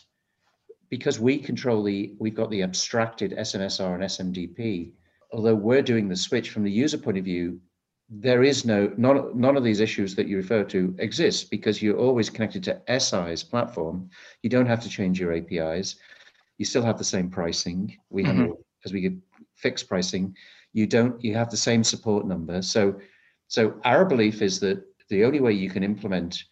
[0.89, 4.91] because we control the, we've got the abstracted SMSR and SMDP,
[5.33, 7.59] although we're doing the switch from the user point of view,
[8.13, 11.97] there is no, none, none of these issues that you refer to exist because you're
[11.97, 14.09] always connected to Eseye's platform.
[14.43, 15.95] You don't have to change your APIs.
[16.57, 17.97] You still have the same pricing.
[18.09, 18.41] We mm-hmm.
[18.41, 18.51] have,
[18.83, 19.13] as we get
[19.55, 20.35] fixed pricing,
[20.73, 22.61] you don't, you have the same support number.
[22.61, 22.99] So,
[23.47, 26.43] so our belief is that the only way you can implement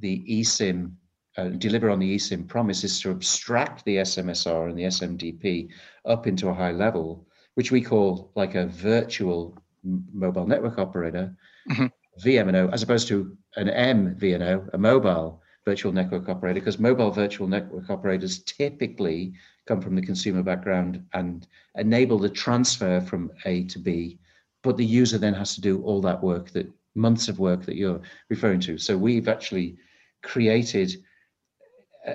[0.00, 0.92] the eSIM
[1.38, 5.70] uh, deliver on the eSIM promise is to abstract the SMSR and the SMDP
[6.04, 11.34] up into a high level, which we call like a virtual mobile network operator,
[11.70, 11.86] mm-hmm.
[12.24, 17.88] VMNO, as opposed to an MVNO, a mobile virtual network operator, because mobile virtual network
[17.90, 19.32] operators typically
[19.66, 24.18] come from the consumer background and enable the transfer from A to B,
[24.62, 27.76] but the user then has to do all that work that months of work that
[27.76, 28.78] you're referring to.
[28.78, 29.76] So we've actually
[30.22, 30.96] created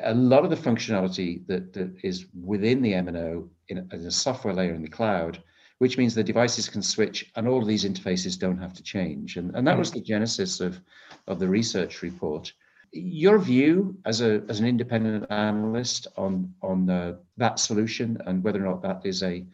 [0.04, 4.54] a lot of the functionality that, that is within the MNO in, in a software
[4.54, 5.42] layer in the cloud,
[5.80, 9.38] which means the devices can switch and all of these interfaces don't have to change.
[9.38, 10.80] And, and that was the genesis of,
[11.28, 12.54] of the research report.
[12.92, 18.66] Your view as, a, as an independent analyst on, on uh, that solution and whether
[18.66, 19.46] or not that is a,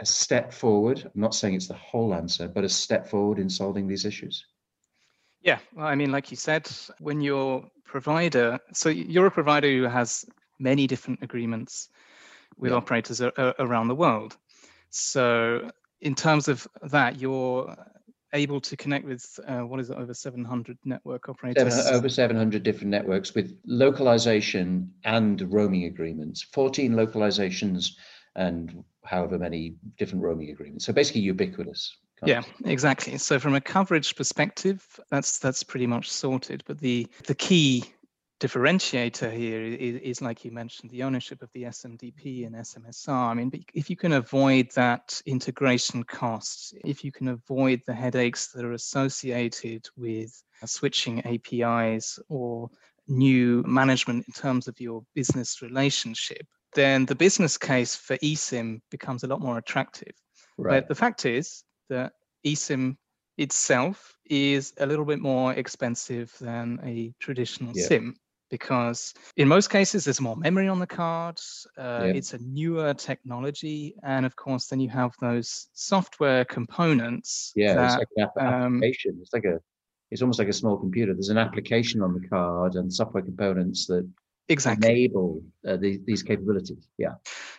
[0.00, 3.48] a step forward, I'm not saying it's the whole answer, but a step forward in
[3.48, 4.44] solving these issues?
[5.40, 9.84] Yeah, well, I mean, like you said, when your provider, so you're a provider who
[9.84, 10.24] has
[10.58, 11.88] many different agreements
[12.58, 12.76] with yeah.
[12.76, 14.36] operators a, a, around the world.
[14.92, 17.74] So, in terms of that, you're
[18.34, 21.74] able to connect with uh, what is it, over 700 network operators?
[21.74, 27.92] Seven, over 700 different networks with localization and roaming agreements, 14 localizations
[28.36, 30.86] and however many different roaming agreements.
[30.86, 31.96] So basically ubiquitous.
[32.24, 33.18] Yeah, exactly.
[33.18, 36.62] So from a coverage perspective, that's that's pretty much sorted.
[36.66, 37.84] But the the key
[38.42, 43.30] differentiator here is, is, like you mentioned, the ownership of the SMDP and SMSR.
[43.30, 48.48] I mean, if you can avoid that integration costs, if you can avoid the headaches
[48.48, 52.68] that are associated with uh, switching APIs or
[53.06, 59.22] new management in terms of your business relationship, then the business case for eSIM becomes
[59.22, 60.14] a lot more attractive.
[60.58, 60.80] Right.
[60.80, 62.12] But the fact is, that
[62.44, 62.96] eSIM
[63.38, 67.86] itself is a little bit more expensive than a traditional yeah.
[67.86, 68.16] SIM
[68.52, 71.40] because in most cases there's more memory on the card
[71.78, 72.18] uh, yeah.
[72.18, 77.84] it's a newer technology and of course then you have those software components yeah that,
[77.86, 79.12] it's like an um, application.
[79.12, 79.58] Um, it's like a
[80.12, 81.14] it's almost like a small computer.
[81.14, 84.06] There's an application on the card and software components that
[84.50, 84.90] exactly.
[84.90, 86.86] enable uh, the, these capabilities.
[86.98, 87.14] Yeah.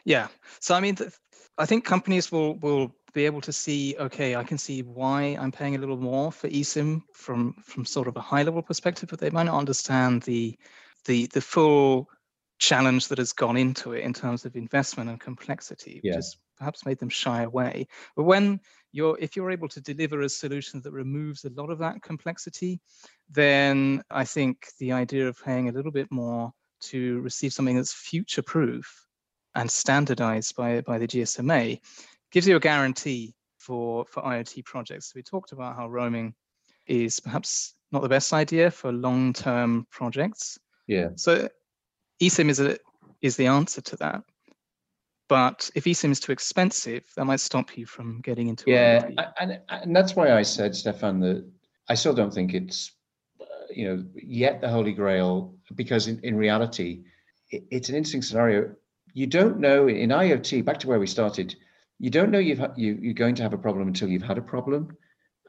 [0.05, 0.27] Yeah.
[0.59, 1.13] So i mean th-
[1.57, 5.51] i think companies will will be able to see, okay, I can see why I'm
[5.51, 9.19] paying a little more for eSIM from from sort of a high level perspective, but
[9.19, 10.57] they might not understand the
[11.05, 12.09] the the full
[12.59, 16.15] challenge that has gone into it in terms of investment and complexity, which yeah.
[16.15, 17.87] has perhaps made them shy away.
[18.15, 18.59] But when
[18.91, 22.79] you're if you're able to deliver a solution that removes a lot of that complexity,
[23.29, 27.93] then I think the idea of paying a little bit more to receive something that's
[27.93, 29.05] future proof
[29.55, 31.79] and standardized by by the GSMA
[32.31, 35.13] gives you a guarantee for, for IoT projects.
[35.15, 36.33] We talked about how roaming
[36.87, 40.57] is perhaps not the best idea for long-term projects.
[40.87, 41.09] Yeah.
[41.15, 41.47] So
[42.21, 42.77] eSIM is a
[43.21, 44.23] is the answer to that.
[45.29, 48.73] But if eSIM is too expensive, that might stop you from getting into it.
[48.73, 51.49] yeah, and and that's why I said, Steffan, that
[51.89, 52.91] I still don't think it's
[53.39, 57.03] uh, you know yet the holy grail because in, in reality
[57.49, 58.75] it, it's an interesting scenario.
[59.13, 60.65] You don't know in IoT.
[60.65, 61.55] Back to where we started
[62.03, 64.41] you don't know you've you, you're going to have a problem until you've had a
[64.41, 64.95] problem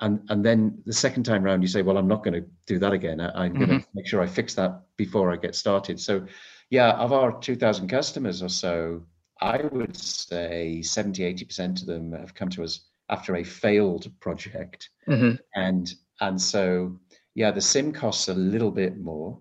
[0.01, 2.79] and and then the second time round you say well i'm not going to do
[2.79, 3.21] that again.
[3.21, 3.65] I, am mm-hmm.
[3.65, 6.01] going to make sure i fix that before i get started.
[6.01, 6.27] So
[6.71, 9.03] yeah of our 2000 customers or so
[9.41, 12.81] i would say 70 80% of them have come to us
[13.11, 14.91] after a failed project.
[15.09, 15.37] Mm-hmm.
[15.55, 16.99] and and so
[17.35, 19.41] yeah the sim costs a little bit more.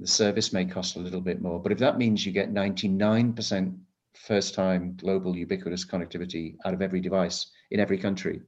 [0.00, 1.60] The service may cost a little bit more.
[1.60, 3.76] But if that means you get 99%
[4.14, 8.42] first time global ubiquitous connectivity out of every device in every country,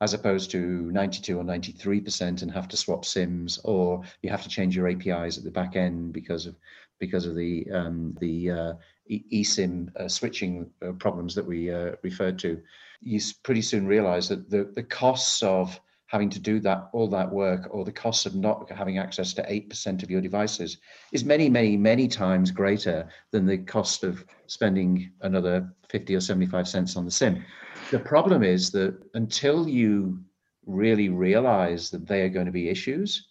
[0.00, 4.48] as opposed to 92 or 93% and have to swap SIMs, or you have to
[4.48, 6.56] change your APIs at the back end because of
[7.00, 8.72] because of the um, the uh,
[9.10, 12.60] eSIM uh, switching uh, problems that we uh, referred to.
[13.00, 17.30] You pretty soon realize that the, the costs of having to do that all that
[17.30, 20.78] work or the cost of not having access to 8% of your devices
[21.12, 26.66] is many many many times greater than the cost of spending another 50 or 75
[26.66, 27.44] cents on the sim
[27.90, 30.20] the problem is that until you
[30.66, 33.28] really realize that they are going to be issues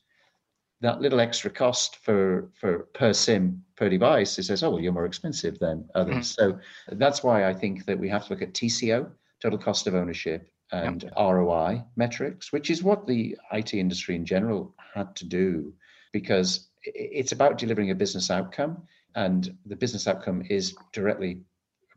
[0.81, 4.91] that little extra cost for for per sim per device it says oh well you're
[4.91, 6.53] more expensive than others mm-hmm.
[6.53, 6.59] so
[6.93, 9.09] that's why i think that we have to look at tco
[9.41, 11.13] total cost of ownership and yep.
[11.17, 15.73] ROI metrics, which is what the IT industry in general had to do
[16.11, 18.83] because it's about delivering a business outcome
[19.15, 21.41] and the business outcome is directly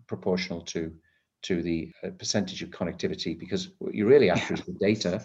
[0.07, 0.93] proportional to
[1.43, 5.25] to the uh, percentage of connectivity because what you're really after is the data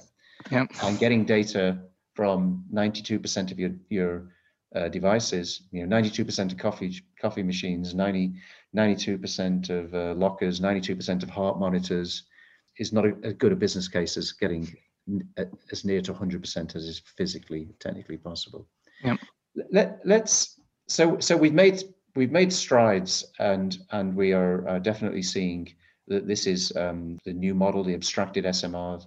[0.51, 0.69] yep.
[0.83, 1.79] and getting data
[2.13, 4.31] from 92% of your your
[4.75, 8.33] uh, devices you know 92% of coffee coffee machines 90
[8.75, 12.23] 92% of uh, lockers 92% of heart monitors
[12.77, 14.75] is not a, as good a business case as getting
[15.71, 18.67] as near to 100% as is physically technically possible.
[19.03, 19.17] Yeah.
[19.71, 21.83] Let, let's so so we've made
[22.15, 25.73] we've made strides and and we are uh, definitely seeing
[26.07, 29.03] this is um, the new model, the abstracted SMR,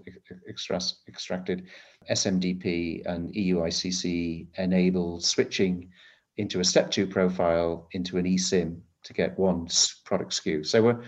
[1.08, 1.66] extracted
[2.10, 5.90] SMDP and EUICC enable switching
[6.36, 9.68] into a step two profile into an eSIM to get one
[10.04, 10.66] product SKU.
[10.66, 11.02] So we're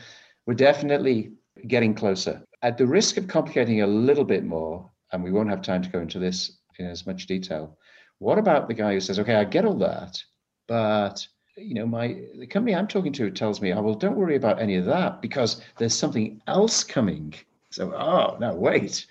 [0.46, 1.32] we're definitely
[1.66, 2.42] getting closer.
[2.62, 5.90] At the risk of complicating a little bit more, and we won't have time to
[5.90, 7.78] go into this in as much detail,
[8.18, 10.22] what about the guy who says, okay, I get all that,
[10.66, 11.26] but
[11.60, 14.60] you know, my the company I'm talking to tells me, oh well, don't worry about
[14.60, 17.34] any of that because there's something else coming.
[17.70, 19.06] So, oh no, wait.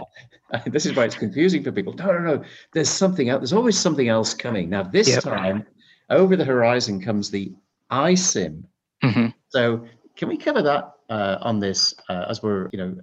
[0.66, 1.92] this is why it's confusing for people.
[1.94, 2.44] No, no, no.
[2.72, 3.40] There's something else.
[3.40, 4.70] There's always something else coming.
[4.70, 5.22] Now, this yep.
[5.22, 5.66] time,
[6.08, 7.52] over the horizon comes the
[7.90, 8.64] iSIM.
[9.02, 9.26] Mm-hmm.
[9.48, 12.96] So, can we cover that uh, on this uh, as we're, you know,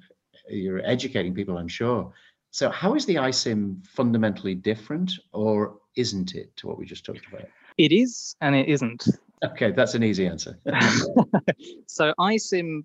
[0.49, 2.11] you're educating people, I'm sure.
[2.51, 7.27] So, how is the iSIM fundamentally different, or isn't it, to what we just talked
[7.31, 7.47] about?
[7.79, 9.07] It is, and it isn't.
[9.41, 10.59] Okay, that's an easy answer.
[11.87, 12.81] so, iSIM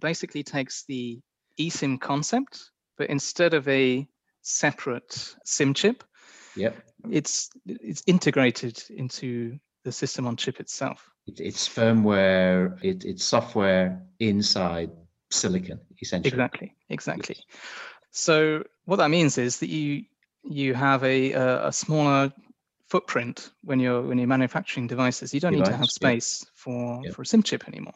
[0.00, 1.20] basically takes the
[1.60, 4.08] eSIM concept, but instead of a
[4.40, 6.02] separate SIM chip,
[6.56, 6.82] yep.
[7.10, 11.10] it's it's integrated into the system on chip itself.
[11.26, 14.92] It's firmware, it, it's software inside
[15.30, 16.32] silicon, essentially.
[16.32, 17.36] Exactly, exactly.
[17.36, 17.58] Yes.
[18.12, 20.04] So what that means is that you
[20.42, 22.32] you have a a, a smaller
[22.90, 25.32] footprint when you're when you're manufacturing devices.
[25.32, 26.50] You don't Device, need to have space yeah.
[26.54, 27.12] for yeah.
[27.12, 27.94] for a SIM chip anymore,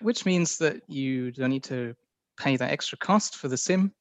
[0.00, 1.96] which means that you don't need to
[2.38, 3.92] pay that extra cost for the SIM.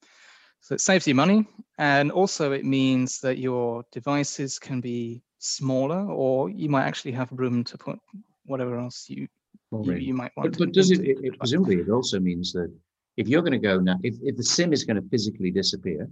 [0.62, 6.02] So it saves you money, and also it means that your devices can be smaller,
[6.10, 8.00] or you might actually have room to put
[8.46, 9.28] whatever else you
[9.72, 10.52] you, you, might want.
[10.52, 12.72] But, but does it, it, it, presumably it also means that
[13.18, 16.10] if you're going to go now, if, if the sim is going to physically disappear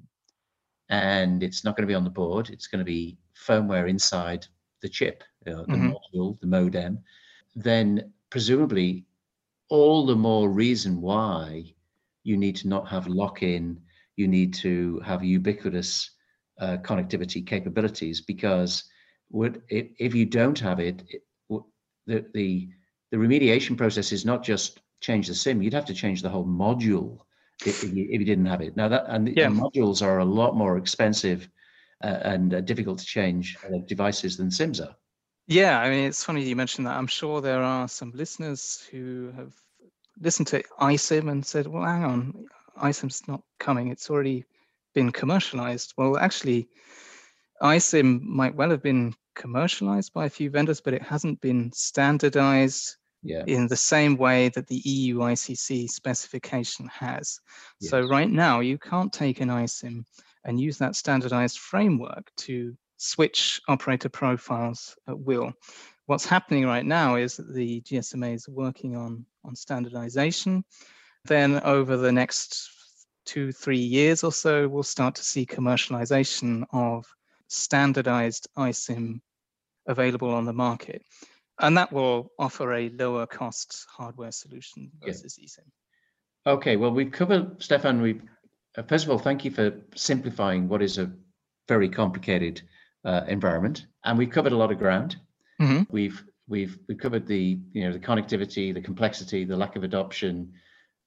[0.90, 4.46] and it's not going to be on the board, it's going to be firmware inside
[4.82, 5.92] the chip, you know, the mm-hmm.
[5.92, 7.00] module, the modem,
[7.56, 9.06] then presumably
[9.70, 11.74] all the more reason why
[12.24, 13.80] you need to not have lock-in,
[14.16, 16.12] you need to have ubiquitous
[16.60, 18.84] uh, connectivity capabilities because
[19.32, 21.24] would if, if you don't have it, it
[22.06, 22.70] the, the
[23.12, 25.62] the remediation process is not just change the sim.
[25.62, 27.20] You'd have to change the whole module
[27.66, 28.76] if, you, if you, didn't have it.
[28.76, 29.50] Now that and yeah.
[29.50, 31.50] the modules are a lot more expensive
[32.04, 34.96] uh, and uh, difficult to change uh, devices than sims are.
[35.48, 36.98] Yeah i mean it's funny you mentioned that.
[36.98, 39.54] I'm sure there are some listeners who have
[40.22, 42.46] listened to isim and said well hang on
[42.78, 43.90] isim's not coming.
[43.90, 44.46] It's already
[44.94, 45.94] been commercialized.
[45.98, 46.70] Well actually
[47.62, 52.98] isim might well have been commercialized by a few vendors, but it hasn't been standardized
[53.24, 53.44] yeah.
[53.48, 57.40] in the same way that the EUICC specification has.
[57.80, 57.92] Yes.
[57.92, 60.06] So right now, you can't take an ISIM
[60.44, 65.54] and use that standardized framework to switch operator profiles at will.
[66.06, 70.66] What's happening right now is that the GSMA is working on, on standardization.
[71.26, 72.70] Then over the next
[73.26, 77.06] two, three years or so, we'll start to see commercialization of
[77.48, 79.22] standardized ISIM
[79.88, 81.04] available on the market.
[81.60, 85.46] And that will offer a lower cost hardware solution versus yeah.
[85.46, 85.70] eSIM.
[86.46, 88.20] Okay, well, we've covered, Steffan, we
[88.78, 91.12] uh, first of all, thank you for simplifying what is a
[91.68, 92.62] very complicated
[93.06, 93.86] uh, environment.
[94.04, 95.18] And we've covered a lot of ground.
[95.62, 95.84] Mm-hmm.
[95.90, 100.54] We've we've we've covered the you know the connectivity, the complexity, the lack of adoption,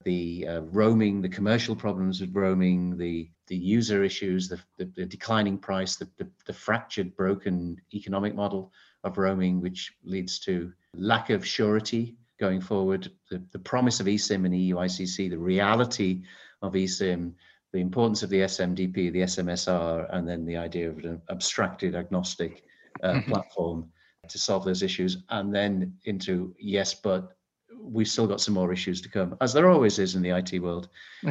[0.03, 5.05] the uh, roaming, the commercial problems with roaming, the the user issues, the, the, the
[5.05, 8.73] declining price, the, the, the fractured, broken economic model
[9.07, 14.45] of roaming, which leads to lack of surety going forward, the, the promise of eSIM
[14.45, 16.23] and EUICC, the reality
[16.61, 17.33] of eSIM,
[17.73, 22.63] the importance of the SMDP, the SMSR, and then the idea of an abstracted agnostic
[23.03, 23.31] uh, mm-hmm.
[23.31, 23.89] platform
[24.29, 27.37] to solve those issues, and then into yes, but
[27.79, 30.59] we've still got some more issues to come, as there always is in the IT
[30.61, 30.89] world.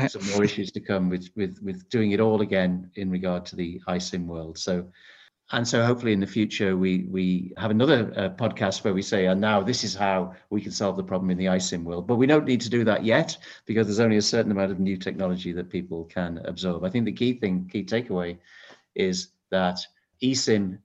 [0.09, 3.57] some more issues to come with with with doing it all again in regard to
[3.57, 4.59] the iSIM world.
[4.59, 4.87] So
[5.53, 9.26] and so hopefully in the future we we have another uh, podcast where we say
[9.26, 12.07] and now this is how we can solve the problem in the isim world.
[12.07, 13.36] But we don't need to do that yet
[13.66, 16.84] because there's only a certain amount of new technology that people can absorb.
[16.84, 18.38] I think the key thing key takeaway
[18.94, 19.78] is that
[20.22, 20.78] esim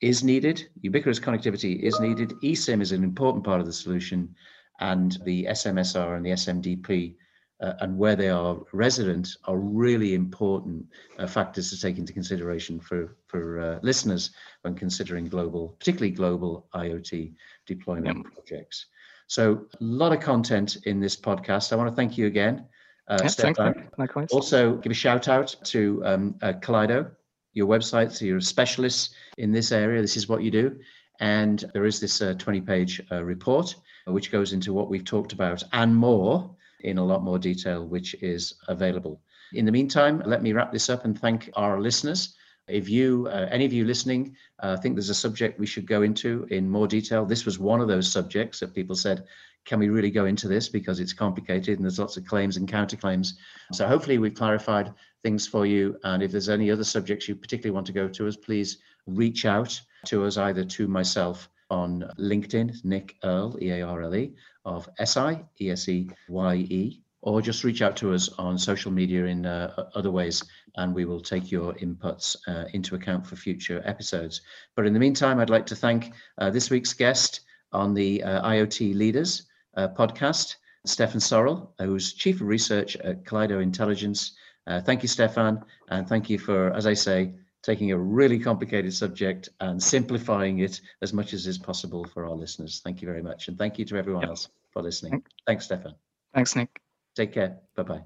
[0.00, 4.34] is needed ubiquitous connectivity is needed esim is an important part of the solution
[4.80, 7.14] and the smsr and the smdp
[7.60, 10.84] uh, and where they are resident are really important
[11.18, 14.30] uh, factors to take into consideration for for uh, listeners
[14.62, 17.32] when considering global, particularly global IoT
[17.66, 18.86] deployment projects.
[19.26, 21.72] So a lot of content in this podcast.
[21.72, 22.66] I want to thank you again,
[23.08, 23.88] uh, yeah, Steffan.
[23.98, 24.28] Likewise.
[24.30, 27.10] Also, give a shout out to um, uh, Kaleido,
[27.54, 28.12] your website.
[28.12, 30.00] So you're a specialist in this area.
[30.00, 30.78] This is what you do.
[31.18, 33.74] And there is this 20 page report
[34.06, 38.14] which goes into what we've talked about and more in a lot more detail, which
[38.22, 39.20] is available.
[39.52, 42.34] In the meantime, let me wrap this up and thank our listeners.
[42.68, 46.02] If you, uh, any of you listening, uh, think there's a subject we should go
[46.02, 49.24] into in more detail, this was one of those subjects that people said,
[49.64, 52.70] can we really go into this because it's complicated and there's lots of claims and
[52.70, 53.32] counterclaims.
[53.72, 55.98] So hopefully we've clarified things for you.
[56.04, 59.44] And if there's any other subjects you particularly want to go to us, please reach
[59.44, 64.32] out to us either to myself on LinkedIn, Nick Earle, E A R L E,
[64.66, 68.92] of Eseye, E S E Y E, or just reach out to us on social
[68.92, 70.44] media in uh, other ways,
[70.76, 74.42] and we will take your inputs uh, into account for future episodes.
[74.74, 77.40] But in the meantime, I'd like to thank uh, this week's guest
[77.72, 79.46] on the uh, IoT Leaders
[79.76, 80.56] uh, podcast,
[80.86, 84.32] Steffan Sorrell, who's Chief of Research at Kaleido Intelligence.
[84.66, 87.32] Uh, thank you, Steffan, and thank you for, as I say,
[87.66, 92.30] taking a really complicated subject and simplifying it as much as is possible for our
[92.30, 92.80] listeners.
[92.84, 93.48] Thank you very much.
[93.48, 94.30] And thank you to everyone yep.
[94.30, 95.24] else for listening.
[95.48, 95.94] Thanks, Steffan.
[96.32, 96.80] Thanks, Nick.
[97.16, 97.58] Take care.
[97.74, 98.02] Bye bye.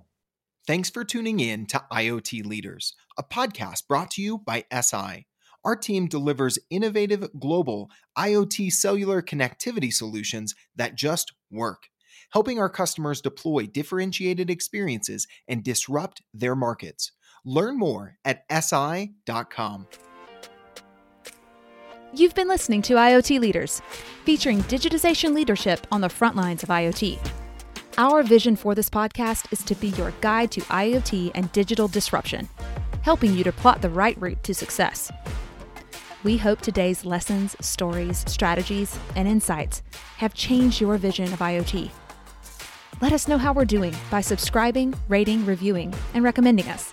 [0.66, 5.26] Thanks for tuning in to IoT Leaders, a podcast brought to you by Eseye.
[5.62, 11.88] Our team delivers innovative global IoT cellular connectivity solutions that just work,
[12.32, 17.12] helping our customers deploy differentiated experiences and disrupt their markets.
[17.44, 19.86] Learn more at eseye.com.
[22.12, 23.80] You've been listening to IoT Leaders,
[24.24, 27.18] featuring digitization leadership on the front lines of IoT.
[27.98, 32.48] Our vision for this podcast is to be your guide to IoT and digital disruption,
[33.02, 35.12] helping you to plot the right route to success.
[36.24, 39.82] We hope today's lessons, stories, strategies, and insights
[40.16, 41.90] have changed your vision of IoT.
[43.00, 46.92] Let us know how we're doing by subscribing, rating, reviewing, and recommending us.